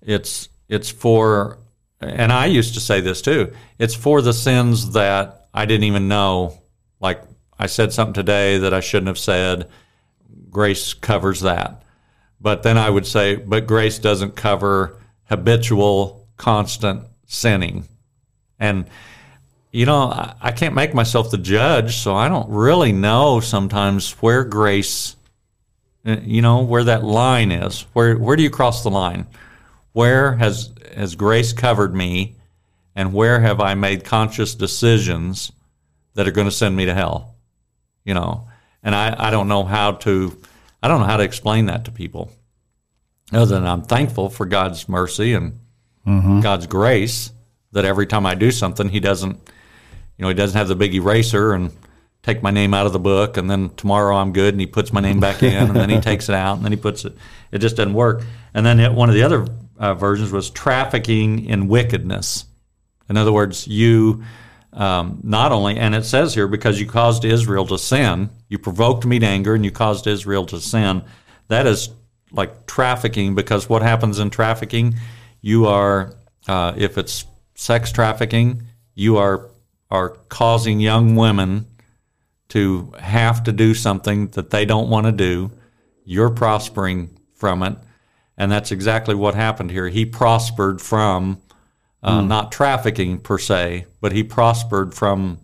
it's 0.00 0.48
it's 0.68 0.90
for," 0.90 1.58
and 2.00 2.32
I 2.32 2.46
used 2.46 2.74
to 2.74 2.80
say 2.80 3.00
this 3.00 3.22
too. 3.22 3.52
It's 3.78 3.94
for 3.94 4.22
the 4.22 4.32
sins 4.32 4.92
that 4.92 5.45
I 5.56 5.64
didn't 5.64 5.84
even 5.84 6.06
know. 6.06 6.60
Like 7.00 7.22
I 7.58 7.66
said 7.66 7.92
something 7.92 8.14
today 8.14 8.58
that 8.58 8.74
I 8.74 8.80
shouldn't 8.80 9.08
have 9.08 9.18
said. 9.18 9.68
Grace 10.50 10.92
covers 10.94 11.40
that. 11.40 11.82
But 12.40 12.62
then 12.62 12.76
I 12.76 12.90
would 12.90 13.06
say, 13.06 13.36
but 13.36 13.66
grace 13.66 13.98
doesn't 13.98 14.36
cover 14.36 15.00
habitual, 15.24 16.28
constant 16.36 17.04
sinning. 17.26 17.88
And, 18.58 18.86
you 19.72 19.86
know, 19.86 20.34
I, 20.40 20.52
can't 20.52 20.74
make 20.74 20.94
myself 20.94 21.30
the 21.30 21.38
judge, 21.38 21.96
so 21.96 22.14
I 22.14 22.28
don't 22.28 22.48
really 22.48 22.92
know 22.92 23.40
sometimes 23.40 24.12
where 24.22 24.44
grace, 24.44 25.16
uh, 26.06 26.18
you 26.22 26.42
know, 26.42 26.62
where 26.62 26.84
that 26.84 27.04
line 27.04 27.50
is. 27.50 27.82
Where, 27.92 28.16
where 28.16 28.36
do 28.36 28.42
you 28.42 28.50
cross 28.50 28.82
the 28.82 28.90
line? 28.90 29.26
Where 29.92 30.34
has, 30.34 30.72
has 30.94 31.16
grace 31.16 31.52
covered 31.52 31.94
me, 31.94 32.35
and 32.96 33.12
where 33.12 33.38
have 33.40 33.60
I 33.60 33.74
made 33.74 34.04
conscious 34.04 34.56
decisions 34.56 35.52
that 36.14 36.26
are 36.26 36.32
going 36.32 36.48
to 36.48 36.50
send 36.52 36.74
me 36.74 36.86
to 36.86 36.94
hell? 36.94 37.36
You 38.04 38.14
know, 38.14 38.48
and 38.82 38.94
I, 38.94 39.28
I 39.28 39.30
don't 39.30 39.46
know 39.46 39.62
how 39.62 39.92
to 39.92 40.36
I 40.82 40.88
don't 40.88 41.00
know 41.00 41.06
how 41.06 41.18
to 41.18 41.24
explain 41.24 41.66
that 41.66 41.84
to 41.84 41.92
people 41.92 42.32
other 43.32 43.54
than 43.54 43.66
I'm 43.66 43.82
thankful 43.82 44.30
for 44.30 44.46
God's 44.46 44.88
mercy 44.88 45.34
and 45.34 45.60
God's 46.42 46.66
grace 46.66 47.32
that 47.72 47.84
every 47.84 48.06
time 48.06 48.24
I 48.26 48.34
do 48.36 48.50
something, 48.52 48.88
He 48.88 49.00
doesn't, 49.00 49.34
you 50.16 50.22
know, 50.22 50.28
He 50.28 50.34
doesn't 50.34 50.56
have 50.56 50.68
the 50.68 50.76
big 50.76 50.94
eraser 50.94 51.52
and 51.52 51.72
take 52.22 52.42
my 52.42 52.50
name 52.50 52.74
out 52.74 52.86
of 52.86 52.92
the 52.92 52.98
book, 52.98 53.36
and 53.36 53.50
then 53.50 53.70
tomorrow 53.76 54.16
I'm 54.16 54.32
good, 54.32 54.54
and 54.54 54.60
He 54.60 54.66
puts 54.66 54.92
my 54.92 55.00
name 55.00 55.20
back 55.20 55.42
in, 55.42 55.52
and 55.54 55.76
then 55.76 55.90
He 55.90 56.00
takes 56.00 56.28
it 56.28 56.34
out, 56.34 56.56
and 56.56 56.64
then 56.64 56.72
He 56.72 56.78
puts 56.78 57.04
it. 57.04 57.12
It 57.52 57.58
just 57.58 57.76
doesn't 57.76 57.94
work. 57.94 58.22
And 58.54 58.64
then 58.64 58.80
it, 58.80 58.92
one 58.92 59.08
of 59.08 59.14
the 59.14 59.22
other 59.24 59.46
uh, 59.78 59.94
versions 59.94 60.32
was 60.32 60.48
trafficking 60.50 61.44
in 61.44 61.68
wickedness. 61.68 62.45
In 63.08 63.16
other 63.16 63.32
words, 63.32 63.66
you 63.66 64.24
um, 64.72 65.20
not 65.22 65.52
only, 65.52 65.78
and 65.78 65.94
it 65.94 66.04
says 66.04 66.34
here, 66.34 66.46
because 66.46 66.78
you 66.78 66.86
caused 66.86 67.24
Israel 67.24 67.66
to 67.66 67.78
sin, 67.78 68.28
you 68.48 68.58
provoked 68.58 69.06
me 69.06 69.18
to 69.18 69.26
anger, 69.26 69.54
and 69.54 69.64
you 69.64 69.70
caused 69.70 70.06
Israel 70.06 70.44
to 70.46 70.60
sin. 70.60 71.02
That 71.48 71.66
is 71.66 71.88
like 72.30 72.66
trafficking, 72.66 73.34
because 73.34 73.68
what 73.68 73.82
happens 73.82 74.18
in 74.18 74.28
trafficking? 74.28 74.96
You 75.40 75.66
are, 75.66 76.14
uh, 76.46 76.74
if 76.76 76.98
it's 76.98 77.24
sex 77.54 77.90
trafficking, 77.90 78.62
you 78.94 79.16
are 79.16 79.48
are 79.90 80.10
causing 80.28 80.80
young 80.80 81.14
women 81.14 81.64
to 82.48 82.92
have 82.98 83.44
to 83.44 83.52
do 83.52 83.72
something 83.72 84.26
that 84.28 84.50
they 84.50 84.64
don't 84.64 84.90
want 84.90 85.06
to 85.06 85.12
do. 85.12 85.50
You're 86.04 86.30
prospering 86.30 87.18
from 87.34 87.62
it, 87.62 87.78
and 88.36 88.50
that's 88.52 88.72
exactly 88.72 89.14
what 89.14 89.34
happened 89.34 89.70
here. 89.70 89.88
He 89.88 90.04
prospered 90.04 90.82
from 90.82 91.40
uh, 92.06 92.20
not 92.20 92.52
trafficking 92.52 93.18
per 93.18 93.38
se, 93.38 93.86
but 94.00 94.12
he 94.12 94.22
prospered 94.22 94.94
from 94.94 95.38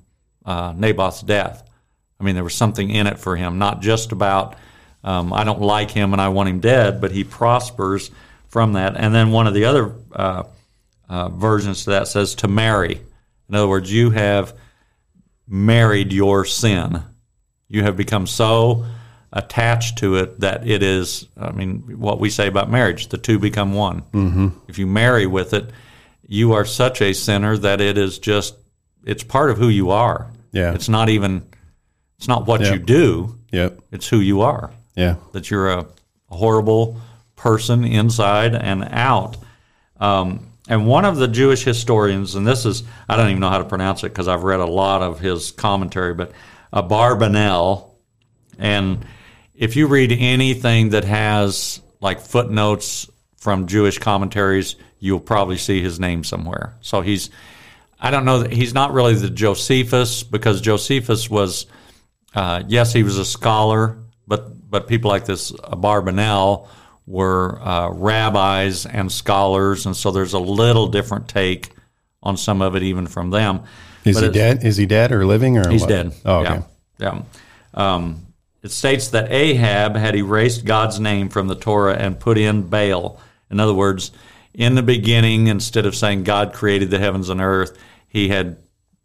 uh, 0.45 0.73
Naboth's 0.73 1.23
death. 1.23 1.69
I 2.21 2.25
mean, 2.25 2.35
there 2.35 2.45
was 2.45 2.55
something 2.55 2.89
in 2.89 3.07
it 3.07 3.19
for 3.19 3.37
him, 3.37 3.59
not 3.59 3.83
just 3.83 4.13
about 4.13 4.55
um, 5.05 5.33
I 5.33 5.45
don't 5.45 5.61
like 5.61 5.91
him 5.91 6.13
and 6.13 6.23
I 6.23 6.29
want 6.29 6.49
him 6.49 6.61
dead, 6.61 7.01
but 7.01 7.11
he 7.11 7.25
prospers 7.25 8.11
from 8.47 8.75
that. 8.75 8.97
And 8.97 9.15
then 9.15 9.33
one 9.33 9.47
of 9.47 9.55
the 9.55 9.65
other 9.65 9.93
uh, 10.13 10.45
uh, 11.09 11.29
versions 11.31 11.85
to 11.85 11.91
that 11.91 12.09
says 12.09 12.37
to 12.37 12.49
marry. 12.49 13.01
In 13.49 13.55
other 13.55 13.69
words, 13.69 13.93
you 13.93 14.11
have 14.11 14.57
married 15.49 16.13
your 16.13 16.45
sin. 16.45 17.03
You 17.69 17.83
have 17.83 17.97
become 17.97 18.27
so 18.27 18.87
attached 19.33 19.99
to 19.99 20.17
it 20.17 20.41
that 20.41 20.69
it 20.69 20.83
is, 20.83 21.27
I 21.37 21.51
mean, 21.51 21.99
what 21.99 22.21
we 22.21 22.31
say 22.31 22.47
about 22.47 22.71
marriage, 22.71 23.09
the 23.09 23.19
two 23.19 23.39
become 23.39 23.73
one. 23.73 24.03
Mm-hmm. 24.13 24.49
If 24.69 24.79
you 24.79 24.87
marry 24.87 25.27
with 25.27 25.55
it, 25.55 25.71
you 26.33 26.55
are 26.55 26.65
such 26.65 27.03
a 27.03 27.13
sinner 27.13 27.59
that 27.59 27.81
it 27.83 27.99
is 27.99 28.19
just, 28.19 28.55
it's 29.05 29.23
part 29.23 29.51
of 29.51 29.59
who 29.59 29.69
you 29.69 29.91
are. 29.91 30.31
Yeah. 30.51 30.73
It's 30.73 30.89
not 30.89 31.11
even, 31.11 31.47
it's 32.17 32.27
not 32.27 32.47
what 32.47 32.63
Yeah. 32.63 32.73
you 32.73 32.79
do, 32.79 33.39
Yep. 33.53 33.81
it's 33.93 34.09
who 34.09 34.19
you 34.19 34.41
are. 34.41 34.71
Yeah. 34.97 35.17
That 35.33 35.51
you're 35.51 35.69
a 35.71 35.87
horrible 36.31 36.99
person 37.37 37.85
inside 37.85 38.55
and 38.55 38.89
out. 38.91 39.37
Um, 40.01 40.47
and 40.69 40.87
one 40.87 41.05
of 41.05 41.17
the 41.19 41.29
Jewish 41.29 41.65
historians, 41.65 42.35
and 42.35 42.47
this 42.47 42.65
is, 42.65 42.83
I 43.11 43.17
don't 43.17 43.29
even 43.29 43.41
know 43.41 43.51
how 43.51 43.59
to 43.59 43.65
pronounce 43.65 44.03
it 44.03 44.09
because 44.09 44.27
I've 44.27 44.43
read 44.45 44.61
a 44.61 44.67
lot 44.67 45.03
of 45.03 45.21
his 45.21 45.51
commentary, 45.51 46.15
but 46.15 46.33
Abarbanel. 46.73 47.91
And 48.59 49.05
if 49.55 49.77
you 49.77 49.87
read 49.87 50.13
anything 50.13 50.91
that 50.91 51.05
has 51.05 51.81
like 52.01 52.21
footnotes 52.21 53.07
from 53.37 53.67
Jewish 53.67 53.99
commentaries, 53.99 54.77
you'll 55.03 55.19
probably 55.19 55.59
see 55.59 55.83
his 55.83 55.99
name 55.99 56.23
somewhere. 56.23 56.75
So 56.81 57.01
he's, 57.01 57.29
I 58.01 58.13
don't 58.13 58.25
know 58.25 58.39
that 58.39 58.53
he's 58.53 58.73
not 58.73 58.93
really 58.93 59.15
the 59.15 59.29
Josephus 59.29 60.23
because 60.23 60.61
Josephus 60.61 61.29
was, 61.29 61.67
uh, 62.37 62.63
yes, 62.69 62.93
he 62.93 63.03
was 63.03 63.19
a 63.19 63.25
scholar, 63.25 63.99
but 64.29 64.71
but 64.71 64.87
people 64.87 65.11
like 65.11 65.27
this 65.27 65.51
Abarbanel 65.51 66.69
were 67.07 67.61
uh, 67.61 67.91
rabbis 67.91 68.87
and 68.87 69.11
scholars, 69.11 69.87
and 69.87 69.97
so 69.97 70.13
there's 70.13 70.35
a 70.35 70.39
little 70.39 70.87
different 70.87 71.29
take 71.29 71.71
on 72.23 72.37
some 72.37 72.63
of 72.63 72.77
it 72.77 72.85
even 72.85 73.09
from 73.09 73.31
them. 73.31 73.65
Is 74.05 74.17
But 74.17 74.25
he 74.25 74.31
dead? 74.31 74.65
Is 74.65 74.77
he 74.77 74.87
dead 74.87 75.11
or 75.11 75.27
living 75.27 75.59
or 75.59 75.69
He's 75.69 75.83
what? 75.83 75.89
dead. 75.89 76.13
Oh, 76.25 76.37
okay. 76.45 76.63
Yeah. 76.99 77.23
yeah. 77.75 77.95
Um, 77.95 78.27
it 78.63 78.71
states 78.71 79.09
that 79.09 79.33
Ahab 79.33 79.97
had 79.97 80.15
erased 80.15 80.65
God's 80.65 81.01
name 81.01 81.29
from 81.29 81.49
the 81.49 81.57
Torah 81.57 81.97
and 81.97 82.19
put 82.19 82.39
in 82.39 82.63
Baal. 82.69 83.21
In 83.51 83.59
other 83.59 83.75
words, 83.75 84.13
in 84.55 84.75
the 84.75 84.83
beginning, 84.83 85.47
instead 85.47 85.87
of 85.87 85.97
saying 85.97 86.25
God 86.25 86.53
created 86.53 86.91
the 86.91 86.99
heavens 86.99 87.29
and 87.29 87.41
earth, 87.41 87.77
he 88.09 88.29
had 88.29 88.59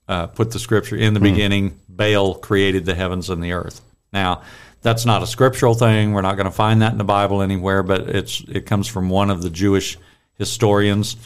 uh, 0.08 0.28
put 0.28 0.52
the 0.52 0.60
scripture 0.60 0.96
in 0.96 1.14
the 1.14 1.20
beginning, 1.20 1.80
Baal 1.90 2.36
created 2.36 2.86
the 2.86 2.96
heavens 2.96 3.30
and 3.30 3.44
the 3.44 3.54
earth. 3.54 3.82
Now, 4.14 4.44
that's 4.82 5.06
not 5.06 5.24
a 5.24 5.28
scriptural 5.28 5.74
thing. 5.74 6.14
We're 6.14 6.22
not 6.22 6.36
going 6.36 6.46
to 6.46 6.52
find 6.52 6.82
that 6.82 6.92
in 6.92 6.98
the 6.98 7.04
Bible 7.04 7.42
anywhere, 7.42 7.84
but 7.84 8.02
it's 8.10 8.42
it 8.48 8.66
comes 8.66 8.88
from 8.88 9.10
one 9.10 9.30
of 9.30 9.42
the 9.42 9.50
Jewish 9.50 9.98
historians. 10.36 11.18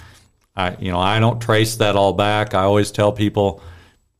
I, 0.55 0.75
you 0.77 0.91
know, 0.91 0.99
I 0.99 1.19
don't 1.19 1.41
trace 1.41 1.75
that 1.77 1.95
all 1.95 2.13
back. 2.13 2.53
I 2.53 2.63
always 2.63 2.91
tell 2.91 3.11
people, 3.11 3.61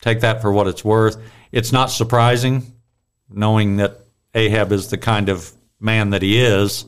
take 0.01 0.21
that 0.21 0.41
for 0.41 0.51
what 0.51 0.67
it's 0.67 0.85
worth. 0.85 1.17
It's 1.51 1.71
not 1.71 1.87
surprising, 1.87 2.73
knowing 3.29 3.77
that 3.77 3.99
Ahab 4.33 4.71
is 4.71 4.89
the 4.89 4.97
kind 4.97 5.29
of 5.29 5.51
man 5.79 6.11
that 6.11 6.21
he 6.21 6.39
is. 6.39 6.85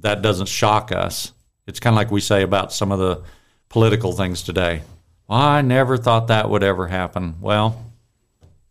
That 0.00 0.22
doesn't 0.22 0.46
shock 0.46 0.92
us. 0.92 1.32
It's 1.68 1.80
kind 1.80 1.94
of 1.94 1.98
like 1.98 2.10
we 2.10 2.20
say 2.20 2.42
about 2.42 2.72
some 2.72 2.90
of 2.90 2.98
the 2.98 3.22
political 3.68 4.12
things 4.12 4.42
today. 4.42 4.82
Well, 5.28 5.38
I 5.38 5.60
never 5.60 5.98
thought 5.98 6.28
that 6.28 6.48
would 6.48 6.62
ever 6.62 6.88
happen. 6.88 7.34
Well, 7.40 7.84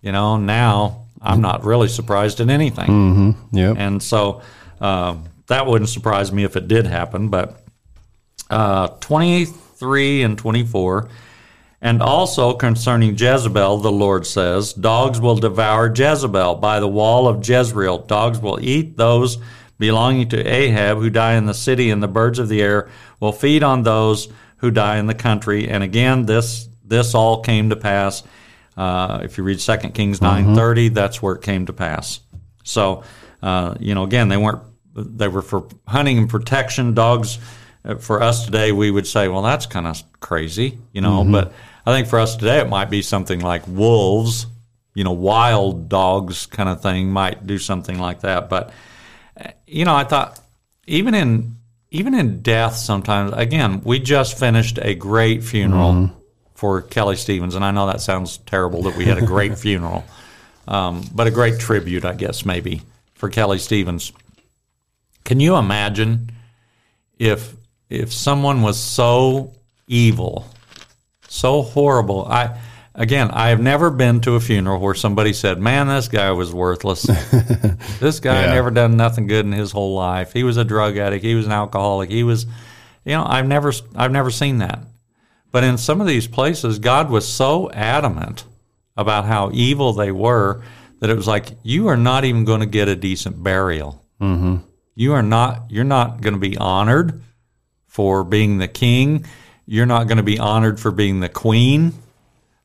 you 0.01 0.11
know, 0.11 0.37
now 0.37 1.05
I'm 1.21 1.39
not 1.39 1.63
really 1.63 1.87
surprised 1.87 2.39
at 2.39 2.49
anything. 2.49 3.35
Yep. 3.51 3.75
And 3.77 4.01
so 4.01 4.41
um, 4.81 5.25
that 5.45 5.67
wouldn't 5.67 5.89
surprise 5.89 6.31
me 6.31 6.43
if 6.43 6.55
it 6.55 6.67
did 6.67 6.87
happen. 6.87 7.29
But 7.29 7.61
uh, 8.49 8.87
23 8.87 10.23
and 10.23 10.37
24. 10.37 11.09
And 11.79 12.01
also 12.01 12.55
concerning 12.55 13.15
Jezebel, 13.15 13.77
the 13.77 13.91
Lord 13.91 14.25
says, 14.25 14.73
Dogs 14.73 15.21
will 15.21 15.35
devour 15.35 15.93
Jezebel 15.95 16.55
by 16.55 16.79
the 16.79 16.87
wall 16.87 17.27
of 17.27 17.47
Jezreel. 17.47 17.99
Dogs 17.99 18.39
will 18.39 18.59
eat 18.59 18.97
those 18.97 19.37
belonging 19.77 20.29
to 20.29 20.43
Ahab 20.43 20.97
who 20.97 21.09
die 21.09 21.33
in 21.33 21.45
the 21.45 21.53
city, 21.53 21.89
and 21.89 22.01
the 22.01 22.07
birds 22.07 22.39
of 22.39 22.49
the 22.49 22.61
air 22.61 22.89
will 23.19 23.31
feed 23.31 23.63
on 23.63 23.83
those 23.83 24.27
who 24.57 24.71
die 24.71 24.97
in 24.97 25.07
the 25.07 25.13
country. 25.13 25.67
And 25.67 25.83
again, 25.83 26.25
this 26.25 26.67
this 26.83 27.13
all 27.13 27.41
came 27.41 27.69
to 27.69 27.75
pass. 27.75 28.23
Uh, 28.75 29.21
if 29.23 29.37
you 29.37 29.43
read 29.43 29.59
2 29.59 29.77
Kings 29.89 30.21
nine 30.21 30.55
thirty, 30.55 30.89
that's 30.89 31.21
where 31.21 31.35
it 31.35 31.41
came 31.41 31.65
to 31.65 31.73
pass. 31.73 32.19
So, 32.63 33.03
uh, 33.41 33.75
you 33.79 33.95
know, 33.95 34.03
again, 34.03 34.29
they 34.29 34.37
weren't 34.37 34.61
they 34.95 35.27
were 35.27 35.41
for 35.41 35.67
hunting 35.87 36.17
and 36.17 36.29
protection. 36.29 36.93
Dogs 36.93 37.39
uh, 37.85 37.95
for 37.95 38.21
us 38.21 38.45
today, 38.45 38.71
we 38.71 38.91
would 38.91 39.07
say, 39.07 39.27
well, 39.27 39.41
that's 39.41 39.65
kind 39.65 39.87
of 39.87 40.01
crazy, 40.19 40.77
you 40.91 41.01
know. 41.01 41.23
But 41.23 41.53
I 41.85 41.93
think 41.93 42.07
for 42.07 42.19
us 42.19 42.35
today, 42.35 42.59
it 42.59 42.69
might 42.69 42.89
be 42.89 43.01
something 43.01 43.39
like 43.39 43.63
wolves, 43.67 44.47
you 44.93 45.03
know, 45.03 45.11
wild 45.11 45.87
dogs 45.89 46.45
kind 46.47 46.67
of 46.69 46.81
thing 46.81 47.11
might 47.11 47.45
do 47.45 47.57
something 47.59 47.99
like 47.99 48.21
that. 48.21 48.49
But 48.49 48.71
you 49.65 49.85
know, 49.85 49.95
I 49.95 50.03
thought 50.03 50.39
even 50.85 51.13
in 51.13 51.55
even 51.91 52.13
in 52.13 52.41
death, 52.41 52.75
sometimes 52.75 53.33
again, 53.33 53.81
we 53.83 53.99
just 53.99 54.37
finished 54.37 54.79
a 54.81 54.93
great 54.93 55.43
funeral 55.43 56.11
for 56.53 56.81
Kelly 56.81 57.15
Stevens, 57.15 57.55
and 57.55 57.63
I 57.63 57.71
know 57.71 57.87
that 57.87 58.01
sounds 58.01 58.37
terrible 58.39 58.83
that 58.83 58.95
we 58.95 59.05
had 59.05 59.17
a 59.17 59.25
great 59.25 59.57
funeral, 59.59 60.03
um, 60.67 61.03
but 61.13 61.27
a 61.27 61.31
great 61.31 61.59
tribute, 61.59 62.03
I 62.03 62.13
guess, 62.13 62.45
maybe 62.45 62.81
for 63.13 63.29
Kelly 63.29 63.59
Stevens. 63.59 64.11
Can 65.23 65.39
you 65.39 65.55
imagine 65.55 66.31
if 67.19 67.55
if 67.89 68.11
someone 68.13 68.61
was 68.61 68.79
so 68.79 69.53
evil, 69.87 70.47
so 71.27 71.61
horrible? 71.61 72.25
I 72.25 72.57
again, 72.97 73.29
I 73.31 73.49
have 73.49 73.61
never 73.61 73.89
been 73.89 74.19
to 74.21 74.35
a 74.35 74.39
funeral 74.41 74.81
where 74.81 74.93
somebody 74.95 75.31
said, 75.31 75.59
"Man, 75.59 75.87
this 75.87 76.09
guy 76.09 76.31
was 76.31 76.51
worthless. 76.53 77.03
this 77.99 78.19
guy 78.19 78.43
Yeah. 78.43 78.53
never 78.53 78.71
done 78.71 78.97
nothing 78.97 79.27
good 79.27 79.45
in 79.45 79.53
his 79.53 79.71
whole 79.71 79.95
life. 79.95 80.33
He 80.33 80.43
was 80.43 80.57
a 80.57 80.65
drug 80.65 80.97
addict. 80.97 81.23
He 81.23 81.35
was 81.35 81.45
an 81.45 81.51
alcoholic. 81.53 82.09
He 82.09 82.23
was, 82.23 82.45
you 83.05 83.13
know, 83.13 83.23
I've 83.25 83.47
never 83.47 83.71
I've 83.95 84.11
never 84.11 84.31
seen 84.31 84.57
that. 84.57 84.79
But 85.51 85.63
in 85.63 85.77
some 85.77 86.01
of 86.01 86.07
these 86.07 86.27
places, 86.27 86.79
God 86.79 87.09
was 87.09 87.25
so 87.27 87.71
adamant 87.71 88.43
about 88.97 89.25
how 89.25 89.51
evil 89.53 89.93
they 89.93 90.11
were 90.11 90.61
that 90.99 91.09
it 91.09 91.15
was 91.15 91.27
like 91.27 91.51
you 91.63 91.87
are 91.87 91.95
not 91.97 92.25
even 92.25 92.43
going 92.43 92.59
to 92.59 92.65
get 92.65 92.87
a 92.89 92.95
decent 92.95 93.41
burial. 93.41 94.03
Mm-hmm. 94.19 94.57
You 94.95 95.13
are 95.13 95.21
not. 95.23 95.69
You're 95.69 95.83
not 95.83 96.21
going 96.21 96.33
to 96.33 96.39
be 96.39 96.57
honored 96.57 97.21
for 97.85 98.23
being 98.23 98.57
the 98.57 98.67
king. 98.67 99.25
You're 99.65 99.85
not 99.85 100.07
going 100.07 100.17
to 100.17 100.23
be 100.23 100.39
honored 100.39 100.79
for 100.79 100.91
being 100.91 101.19
the 101.19 101.29
queen. 101.29 101.93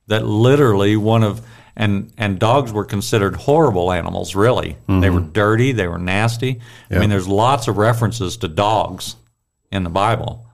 That 0.09 0.25
literally 0.27 0.97
one 0.97 1.23
of 1.23 1.41
and 1.77 2.13
and 2.19 2.39
dogs 2.39 2.73
were 2.73 2.85
considered 2.85 3.37
horrible 3.37 3.93
animals. 3.93 4.35
Really, 4.35 4.77
they 4.87 5.11
were 5.11 5.21
dirty. 5.21 5.73
They 5.73 5.87
were 5.89 5.99
nasty. 5.99 6.61
I 6.91 6.95
mean, 7.01 7.09
there's 7.11 7.29
lots 7.29 7.69
of 7.69 7.79
references 7.79 8.37
to 8.39 8.49
dogs 8.49 9.17
in 9.71 9.85
the 9.85 9.91
Bible, 9.91 10.47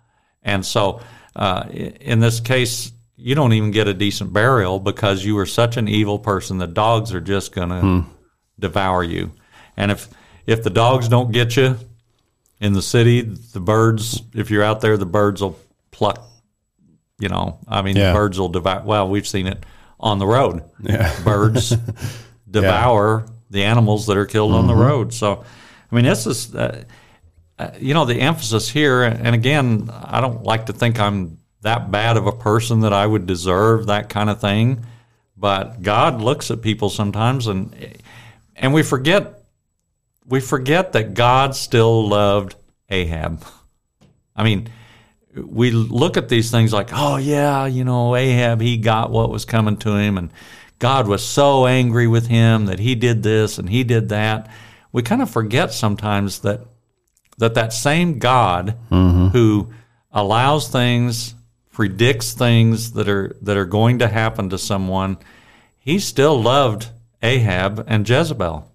and 0.42 0.64
so 0.64 1.00
uh, 1.34 1.64
in 1.70 2.20
this 2.20 2.40
case, 2.40 2.92
you 3.16 3.34
don't 3.34 3.52
even 3.52 3.72
get 3.72 3.88
a 3.88 3.94
decent 3.94 4.32
burial 4.32 4.78
because 4.78 5.24
you 5.24 5.34
were 5.34 5.46
such 5.46 5.76
an 5.76 5.88
evil 5.88 6.18
person. 6.18 6.58
The 6.58 6.66
dogs 6.68 7.12
are 7.12 7.20
just 7.20 7.52
going 7.52 7.70
to 7.70 8.04
devour 8.60 9.02
you, 9.02 9.32
and 9.76 9.90
if 9.90 10.08
if 10.46 10.62
the 10.62 10.70
dogs 10.70 11.08
don't 11.08 11.32
get 11.32 11.56
you 11.56 11.76
in 12.60 12.74
the 12.74 12.82
city, 12.82 13.22
the 13.22 13.60
birds, 13.60 14.22
if 14.34 14.50
you're 14.50 14.62
out 14.62 14.80
there, 14.82 14.96
the 14.96 15.06
birds 15.06 15.40
will 15.42 15.58
pluck. 15.90 16.27
You 17.18 17.28
know, 17.28 17.58
I 17.66 17.82
mean, 17.82 17.96
Yeah. 17.96 18.12
birds 18.12 18.38
will 18.38 18.48
devour. 18.48 18.82
Well, 18.84 19.08
we've 19.08 19.26
seen 19.26 19.46
it 19.46 19.64
on 19.98 20.18
the 20.18 20.26
road. 20.26 20.62
Yeah. 20.80 21.12
Birds 21.24 21.76
devour 22.48 23.26
the 23.50 23.64
animals 23.64 24.06
that 24.06 24.16
are 24.16 24.26
killed 24.26 24.52
on 24.52 24.66
the 24.66 24.74
road. 24.74 25.12
So, 25.12 25.44
I 25.90 25.94
mean, 25.94 26.04
this 26.04 26.26
is, 26.26 26.54
uh, 26.54 26.84
uh, 27.58 27.70
you 27.80 27.94
know, 27.94 28.04
the 28.04 28.20
emphasis 28.20 28.68
here. 28.68 29.02
And 29.02 29.34
again, 29.34 29.90
I 29.92 30.20
don't 30.20 30.44
like 30.44 30.66
to 30.66 30.72
think 30.72 31.00
I'm 31.00 31.38
that 31.62 31.90
bad 31.90 32.16
of 32.16 32.26
a 32.26 32.32
person 32.32 32.80
that 32.80 32.92
I 32.92 33.04
would 33.04 33.26
deserve 33.26 33.86
that 33.86 34.08
kind 34.08 34.30
of 34.30 34.40
thing. 34.40 34.84
But 35.36 35.82
God 35.82 36.20
looks 36.20 36.50
at 36.50 36.62
people 36.62 36.90
sometimes, 36.90 37.46
and 37.46 37.74
and 38.56 38.74
we 38.74 38.82
forget 38.82 39.42
we 40.26 40.40
forget 40.40 40.92
that 40.92 41.14
God 41.14 41.54
still 41.56 42.08
loved 42.08 42.54
Ahab. 42.90 43.44
I 44.36 44.44
mean, 44.44 44.68
we 45.36 45.70
look 45.70 46.16
at 46.16 46.28
these 46.28 46.50
things 46.50 46.72
like, 46.72 46.90
oh, 46.92 47.16
yeah, 47.16 47.66
you 47.66 47.84
know, 47.84 48.16
Ahab, 48.16 48.60
he 48.60 48.76
got 48.76 49.10
what 49.10 49.30
was 49.30 49.44
coming 49.44 49.76
to 49.78 49.96
him, 49.96 50.18
and 50.18 50.30
God 50.78 51.08
was 51.08 51.24
so 51.24 51.66
angry 51.66 52.06
with 52.06 52.28
him 52.28 52.66
that 52.66 52.78
he 52.78 52.94
did 52.94 53.22
this 53.22 53.58
and 53.58 53.68
he 53.68 53.82
did 53.84 54.10
that. 54.10 54.48
We 54.92 55.02
kind 55.02 55.22
of 55.22 55.30
forget 55.30 55.72
sometimes 55.72 56.40
that 56.40 56.60
that, 57.38 57.54
that 57.54 57.72
same 57.72 58.18
God 58.18 58.76
mm-hmm. 58.90 59.28
who 59.28 59.72
allows 60.12 60.68
things, 60.68 61.34
predicts 61.72 62.32
things 62.32 62.92
that 62.92 63.08
are 63.08 63.36
that 63.42 63.56
are 63.56 63.66
going 63.66 63.98
to 64.00 64.08
happen 64.08 64.50
to 64.50 64.58
someone, 64.58 65.18
he 65.78 65.98
still 65.98 66.40
loved 66.40 66.90
Ahab 67.22 67.84
and 67.88 68.08
Jezebel. 68.08 68.70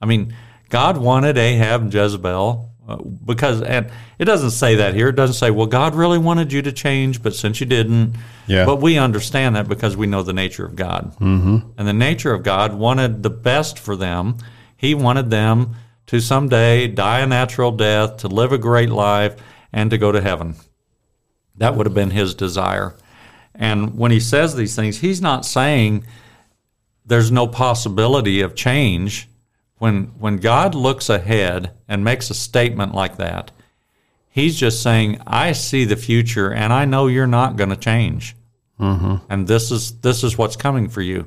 I 0.00 0.06
mean, 0.06 0.34
God 0.68 0.98
wanted 0.98 1.38
Ahab 1.38 1.82
and 1.82 1.94
Jezebel, 1.94 2.70
Uh, 2.88 2.96
because 2.98 3.62
and 3.62 3.90
it 4.18 4.26
doesn't 4.26 4.52
say 4.52 4.76
that 4.76 4.94
here. 4.94 5.08
It 5.08 5.16
doesn't 5.16 5.34
say, 5.34 5.50
"Well, 5.50 5.66
God 5.66 5.94
really 5.94 6.18
wanted 6.18 6.52
you 6.52 6.62
to 6.62 6.72
change, 6.72 7.22
but 7.22 7.34
since 7.34 7.60
you 7.60 7.66
didn't." 7.66 8.14
Yeah. 8.46 8.64
But 8.64 8.76
we 8.76 8.96
understand 8.96 9.56
that 9.56 9.68
because 9.68 9.96
we 9.96 10.06
know 10.06 10.22
the 10.22 10.32
nature 10.32 10.64
of 10.64 10.76
God, 10.76 11.16
mm-hmm. 11.18 11.58
and 11.76 11.88
the 11.88 11.92
nature 11.92 12.32
of 12.32 12.44
God 12.44 12.74
wanted 12.74 13.22
the 13.24 13.30
best 13.30 13.78
for 13.78 13.96
them. 13.96 14.36
He 14.76 14.94
wanted 14.94 15.30
them 15.30 15.74
to 16.06 16.20
someday 16.20 16.86
die 16.86 17.20
a 17.20 17.26
natural 17.26 17.72
death, 17.72 18.18
to 18.18 18.28
live 18.28 18.52
a 18.52 18.58
great 18.58 18.90
life, 18.90 19.34
and 19.72 19.90
to 19.90 19.98
go 19.98 20.12
to 20.12 20.20
heaven. 20.20 20.54
That 21.56 21.74
would 21.74 21.86
have 21.86 21.94
been 21.94 22.10
His 22.10 22.34
desire. 22.34 22.94
And 23.52 23.98
when 23.98 24.12
He 24.12 24.20
says 24.20 24.54
these 24.54 24.76
things, 24.76 24.98
He's 24.98 25.20
not 25.20 25.44
saying 25.44 26.06
there's 27.04 27.32
no 27.32 27.48
possibility 27.48 28.40
of 28.40 28.54
change 28.54 29.28
when 29.78 30.04
when 30.18 30.36
God 30.36 30.74
looks 30.74 31.08
ahead 31.08 31.72
and 31.88 32.04
makes 32.04 32.30
a 32.30 32.34
statement 32.34 32.94
like 32.94 33.16
that, 33.16 33.50
He's 34.28 34.56
just 34.56 34.82
saying, 34.82 35.20
"I 35.26 35.52
see 35.52 35.84
the 35.84 35.96
future, 35.96 36.52
and 36.52 36.72
I 36.72 36.84
know 36.84 37.06
you're 37.06 37.26
not 37.26 37.56
going 37.56 37.70
to 37.70 37.76
change, 37.76 38.36
mm-hmm. 38.78 39.16
and 39.30 39.48
this 39.48 39.70
is 39.70 39.92
this 40.00 40.22
is 40.22 40.36
what's 40.36 40.56
coming 40.56 40.88
for 40.88 41.00
you." 41.00 41.26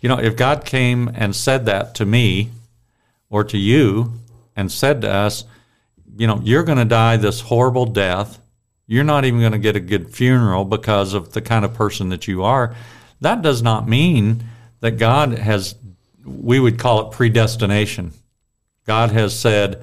You 0.00 0.08
know, 0.08 0.18
if 0.18 0.36
God 0.36 0.64
came 0.64 1.10
and 1.14 1.36
said 1.36 1.66
that 1.66 1.94
to 1.96 2.06
me 2.06 2.50
or 3.28 3.44
to 3.44 3.58
you, 3.58 4.14
and 4.54 4.72
said 4.72 5.02
to 5.02 5.10
us, 5.10 5.44
"You 6.16 6.26
know, 6.26 6.40
you're 6.42 6.64
going 6.64 6.78
to 6.78 6.84
die 6.84 7.16
this 7.16 7.40
horrible 7.40 7.86
death. 7.86 8.38
You're 8.86 9.04
not 9.04 9.24
even 9.24 9.40
going 9.40 9.52
to 9.52 9.58
get 9.58 9.76
a 9.76 9.80
good 9.80 10.14
funeral 10.14 10.64
because 10.64 11.12
of 11.12 11.32
the 11.32 11.42
kind 11.42 11.64
of 11.64 11.74
person 11.74 12.08
that 12.10 12.26
you 12.28 12.42
are," 12.42 12.74
that 13.20 13.42
does 13.42 13.62
not 13.62 13.88
mean 13.88 14.44
that 14.80 14.92
God 14.92 15.32
has 15.32 15.74
we 16.26 16.60
would 16.60 16.78
call 16.78 17.06
it 17.06 17.12
predestination. 17.12 18.12
God 18.86 19.10
has 19.12 19.38
said, 19.38 19.82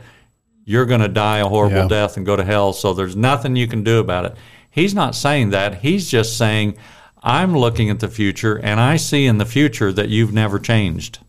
you're 0.65 0.85
going 0.85 1.01
to 1.01 1.07
die 1.07 1.39
a 1.39 1.47
horrible 1.47 1.77
yeah. 1.77 1.87
death 1.87 2.17
and 2.17 2.25
go 2.25 2.35
to 2.35 2.43
hell, 2.43 2.73
so 2.73 2.93
there's 2.93 3.15
nothing 3.15 3.55
you 3.55 3.67
can 3.67 3.83
do 3.83 3.99
about 3.99 4.25
it. 4.25 4.35
He's 4.69 4.93
not 4.93 5.15
saying 5.15 5.49
that. 5.49 5.81
He's 5.81 6.09
just 6.09 6.37
saying, 6.37 6.77
I'm 7.21 7.55
looking 7.57 7.89
at 7.89 7.99
the 7.99 8.07
future 8.07 8.57
and 8.57 8.79
I 8.79 8.97
see 8.97 9.25
in 9.25 9.37
the 9.37 9.45
future 9.45 9.91
that 9.93 10.09
you've 10.09 10.33
never 10.33 10.59
changed. 10.59 11.19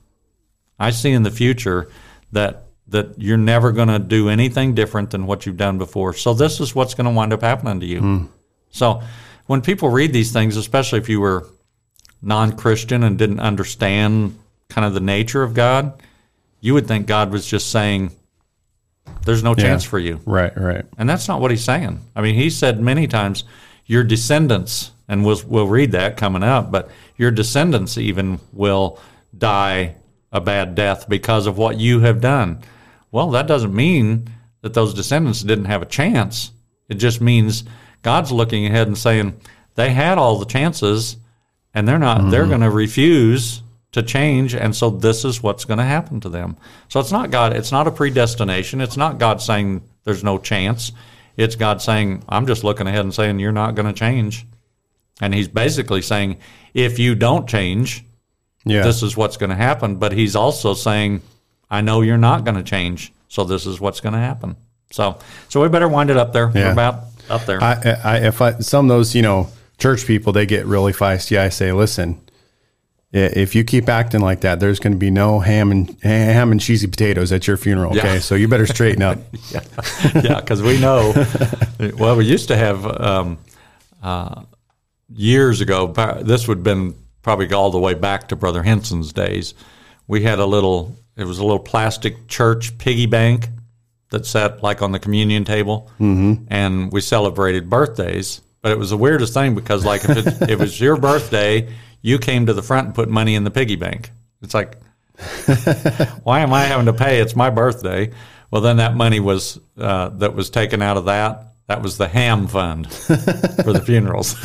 I 0.78 0.90
see 0.90 1.12
in 1.12 1.22
the 1.22 1.30
future 1.30 1.88
that 2.32 2.62
that 2.86 3.18
you're 3.18 3.38
never 3.38 3.72
going 3.72 3.88
to 3.88 3.98
do 3.98 4.28
anything 4.28 4.74
different 4.74 5.10
than 5.10 5.26
what 5.26 5.46
you've 5.46 5.56
done 5.56 5.78
before. 5.78 6.12
So 6.12 6.34
this 6.34 6.60
is 6.60 6.74
what's 6.74 6.92
going 6.94 7.06
to 7.06 7.10
wind 7.10 7.32
up 7.32 7.40
happening 7.40 7.80
to 7.80 7.86
you. 7.86 8.00
Mm. 8.00 8.28
So 8.70 9.02
when 9.46 9.62
people 9.62 9.88
read 9.88 10.12
these 10.12 10.32
things, 10.32 10.56
especially 10.56 10.98
if 10.98 11.08
you 11.08 11.18
were 11.20 11.48
non-Christian 12.20 13.02
and 13.02 13.16
didn't 13.16 13.40
understand 13.40 14.38
kind 14.74 14.84
of 14.84 14.92
the 14.92 15.00
nature 15.00 15.42
of 15.42 15.54
God, 15.54 16.02
you 16.60 16.74
would 16.74 16.88
think 16.88 17.06
God 17.06 17.30
was 17.30 17.46
just 17.46 17.70
saying, 17.70 18.10
there's 19.24 19.44
no 19.44 19.54
chance 19.54 19.84
yeah. 19.84 19.90
for 19.90 19.98
you. 19.98 20.20
Right, 20.26 20.52
right. 20.58 20.84
And 20.98 21.08
that's 21.08 21.28
not 21.28 21.40
what 21.40 21.52
he's 21.52 21.64
saying. 21.64 22.00
I 22.16 22.22
mean, 22.22 22.34
he 22.34 22.50
said 22.50 22.80
many 22.80 23.06
times, 23.06 23.44
your 23.86 24.02
descendants, 24.02 24.90
and 25.06 25.24
we'll, 25.24 25.40
we'll 25.46 25.68
read 25.68 25.92
that 25.92 26.16
coming 26.16 26.42
up, 26.42 26.72
but 26.72 26.90
your 27.16 27.30
descendants 27.30 27.96
even 27.96 28.40
will 28.52 28.98
die 29.36 29.94
a 30.32 30.40
bad 30.40 30.74
death 30.74 31.08
because 31.08 31.46
of 31.46 31.56
what 31.56 31.78
you 31.78 32.00
have 32.00 32.20
done. 32.20 32.60
Well, 33.12 33.30
that 33.30 33.46
doesn't 33.46 33.74
mean 33.74 34.28
that 34.62 34.74
those 34.74 34.92
descendants 34.92 35.42
didn't 35.42 35.66
have 35.66 35.82
a 35.82 35.86
chance. 35.86 36.50
It 36.88 36.94
just 36.94 37.20
means 37.20 37.62
God's 38.02 38.32
looking 38.32 38.66
ahead 38.66 38.88
and 38.88 38.98
saying, 38.98 39.38
they 39.76 39.90
had 39.90 40.18
all 40.18 40.38
the 40.38 40.46
chances 40.46 41.16
and 41.72 41.86
they're 41.86 41.98
not, 41.98 42.18
mm-hmm. 42.18 42.30
they're 42.30 42.46
going 42.46 42.60
to 42.62 42.70
refuse 42.70 43.62
to 43.94 44.02
change 44.02 44.56
and 44.56 44.74
so 44.74 44.90
this 44.90 45.24
is 45.24 45.40
what's 45.40 45.64
going 45.64 45.78
to 45.78 45.84
happen 45.84 46.18
to 46.20 46.28
them. 46.28 46.56
So 46.88 46.98
it's 46.98 47.12
not 47.12 47.30
god 47.30 47.56
it's 47.56 47.70
not 47.70 47.86
a 47.86 47.92
predestination. 47.92 48.80
It's 48.80 48.96
not 48.96 49.18
god 49.18 49.40
saying 49.40 49.82
there's 50.02 50.24
no 50.24 50.36
chance. 50.38 50.90
It's 51.36 51.54
god 51.54 51.80
saying 51.80 52.24
i'm 52.28 52.46
just 52.46 52.64
looking 52.64 52.88
ahead 52.88 53.04
and 53.04 53.14
saying 53.14 53.38
you're 53.38 53.52
not 53.52 53.76
going 53.76 53.86
to 53.86 53.92
change. 53.92 54.46
And 55.20 55.32
he's 55.32 55.46
basically 55.46 56.02
saying 56.02 56.38
if 56.74 56.98
you 56.98 57.14
don't 57.14 57.48
change 57.48 58.04
yeah. 58.64 58.82
this 58.82 59.04
is 59.04 59.16
what's 59.16 59.36
going 59.36 59.50
to 59.50 59.56
happen. 59.56 59.96
But 59.96 60.12
he's 60.12 60.34
also 60.34 60.74
saying 60.74 61.22
i 61.70 61.80
know 61.80 62.00
you're 62.00 62.18
not 62.18 62.44
going 62.44 62.56
to 62.56 62.64
change 62.64 63.12
so 63.28 63.44
this 63.44 63.64
is 63.64 63.80
what's 63.80 64.00
going 64.00 64.14
to 64.14 64.18
happen. 64.18 64.56
So 64.90 65.18
so 65.48 65.62
we 65.62 65.68
better 65.68 65.88
wind 65.88 66.10
it 66.10 66.16
up 66.16 66.32
there. 66.32 66.50
Yeah. 66.52 66.66
we're 66.66 66.72
about 66.72 67.04
up 67.30 67.46
there. 67.46 67.62
I, 67.62 67.96
I, 68.04 68.16
if 68.26 68.42
I, 68.42 68.58
some 68.58 68.86
of 68.86 68.88
those 68.88 69.14
you 69.14 69.22
know 69.22 69.50
church 69.78 70.04
people 70.04 70.32
they 70.32 70.46
get 70.46 70.66
really 70.66 70.92
feisty. 70.92 71.38
I 71.38 71.48
say 71.48 71.70
listen 71.70 72.20
if 73.14 73.54
you 73.54 73.62
keep 73.62 73.88
acting 73.88 74.20
like 74.20 74.40
that, 74.40 74.58
there's 74.58 74.80
going 74.80 74.92
to 74.92 74.98
be 74.98 75.10
no 75.10 75.38
ham 75.38 75.70
and 75.70 75.88
ham 76.02 76.50
and 76.50 76.60
cheesy 76.60 76.88
potatoes 76.88 77.30
at 77.30 77.46
your 77.46 77.56
funeral. 77.56 77.96
Okay, 77.96 78.14
yeah. 78.14 78.18
so 78.18 78.34
you 78.34 78.48
better 78.48 78.66
straighten 78.66 79.02
up. 79.02 79.18
yeah, 80.14 80.40
because 80.40 80.62
we 80.62 80.80
know. 80.80 81.14
Well, 81.98 82.16
we 82.16 82.24
used 82.24 82.48
to 82.48 82.56
have 82.56 82.86
um, 82.86 83.38
uh, 84.02 84.42
years 85.12 85.60
ago. 85.60 85.88
This 86.22 86.48
would 86.48 86.58
have 86.58 86.64
been 86.64 86.94
probably 87.20 87.52
all 87.52 87.70
the 87.70 87.78
way 87.78 87.94
back 87.94 88.28
to 88.28 88.36
Brother 88.36 88.62
Henson's 88.62 89.12
days. 89.12 89.54
We 90.06 90.22
had 90.22 90.38
a 90.38 90.46
little. 90.46 90.96
It 91.16 91.24
was 91.24 91.38
a 91.38 91.42
little 91.42 91.58
plastic 91.58 92.26
church 92.26 92.78
piggy 92.78 93.06
bank 93.06 93.48
that 94.10 94.24
sat 94.24 94.62
like 94.62 94.82
on 94.82 94.92
the 94.92 94.98
communion 94.98 95.44
table, 95.44 95.90
mm-hmm. 96.00 96.44
and 96.48 96.90
we 96.90 97.00
celebrated 97.00 97.68
birthdays. 97.68 98.40
But 98.62 98.72
it 98.72 98.78
was 98.78 98.90
the 98.90 98.96
weirdest 98.96 99.34
thing 99.34 99.54
because, 99.54 99.84
like, 99.84 100.04
if 100.08 100.26
it, 100.26 100.50
it 100.50 100.58
was 100.58 100.80
your 100.80 100.96
birthday 100.96 101.68
you 102.04 102.18
came 102.18 102.44
to 102.44 102.52
the 102.52 102.62
front 102.62 102.88
and 102.88 102.94
put 102.94 103.08
money 103.08 103.34
in 103.34 103.44
the 103.44 103.50
piggy 103.50 103.76
bank. 103.76 104.10
It's 104.42 104.52
like, 104.52 104.76
why 106.22 106.40
am 106.40 106.52
I 106.52 106.64
having 106.64 106.84
to 106.84 106.92
pay? 106.92 107.18
It's 107.20 107.34
my 107.34 107.48
birthday. 107.48 108.12
Well, 108.50 108.60
then 108.60 108.76
that 108.76 108.94
money 108.94 109.20
was 109.20 109.58
uh, 109.78 110.10
that 110.10 110.34
was 110.34 110.50
taken 110.50 110.82
out 110.82 110.98
of 110.98 111.06
that. 111.06 111.46
That 111.66 111.80
was 111.80 111.96
the 111.96 112.06
ham 112.06 112.46
fund 112.46 112.92
for 112.92 113.72
the 113.72 113.82
funerals. 113.82 114.36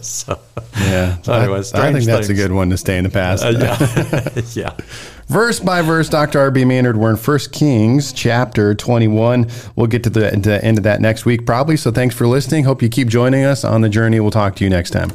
so, 0.06 0.38
yeah. 0.78 1.20
So 1.22 1.32
anyway, 1.32 1.62
I, 1.74 1.88
I 1.88 1.92
think 1.92 2.04
that's 2.04 2.28
a 2.28 2.34
good 2.34 2.52
one 2.52 2.70
to 2.70 2.76
stay 2.76 2.96
in 2.96 3.02
the 3.02 3.10
past. 3.10 3.44
Uh, 3.44 3.54
yeah. 3.58 4.42
yeah. 4.52 4.76
Verse 5.26 5.58
by 5.58 5.82
verse, 5.82 6.08
Dr. 6.08 6.38
R.B. 6.38 6.64
Maynard. 6.64 6.96
We're 6.96 7.10
in 7.10 7.16
1 7.16 7.38
Kings 7.50 8.12
chapter 8.12 8.72
21. 8.76 9.48
We'll 9.74 9.88
get 9.88 10.04
to 10.04 10.10
the, 10.10 10.30
to 10.30 10.38
the 10.38 10.64
end 10.64 10.78
of 10.78 10.84
that 10.84 11.00
next 11.00 11.24
week, 11.24 11.44
probably. 11.44 11.76
So 11.76 11.90
thanks 11.90 12.14
for 12.14 12.28
listening. 12.28 12.62
Hope 12.62 12.82
you 12.82 12.88
keep 12.88 13.08
joining 13.08 13.44
us 13.44 13.64
on 13.64 13.80
the 13.80 13.88
journey. 13.88 14.20
We'll 14.20 14.30
talk 14.30 14.54
to 14.56 14.64
you 14.64 14.70
next 14.70 14.90
time. 14.90 15.10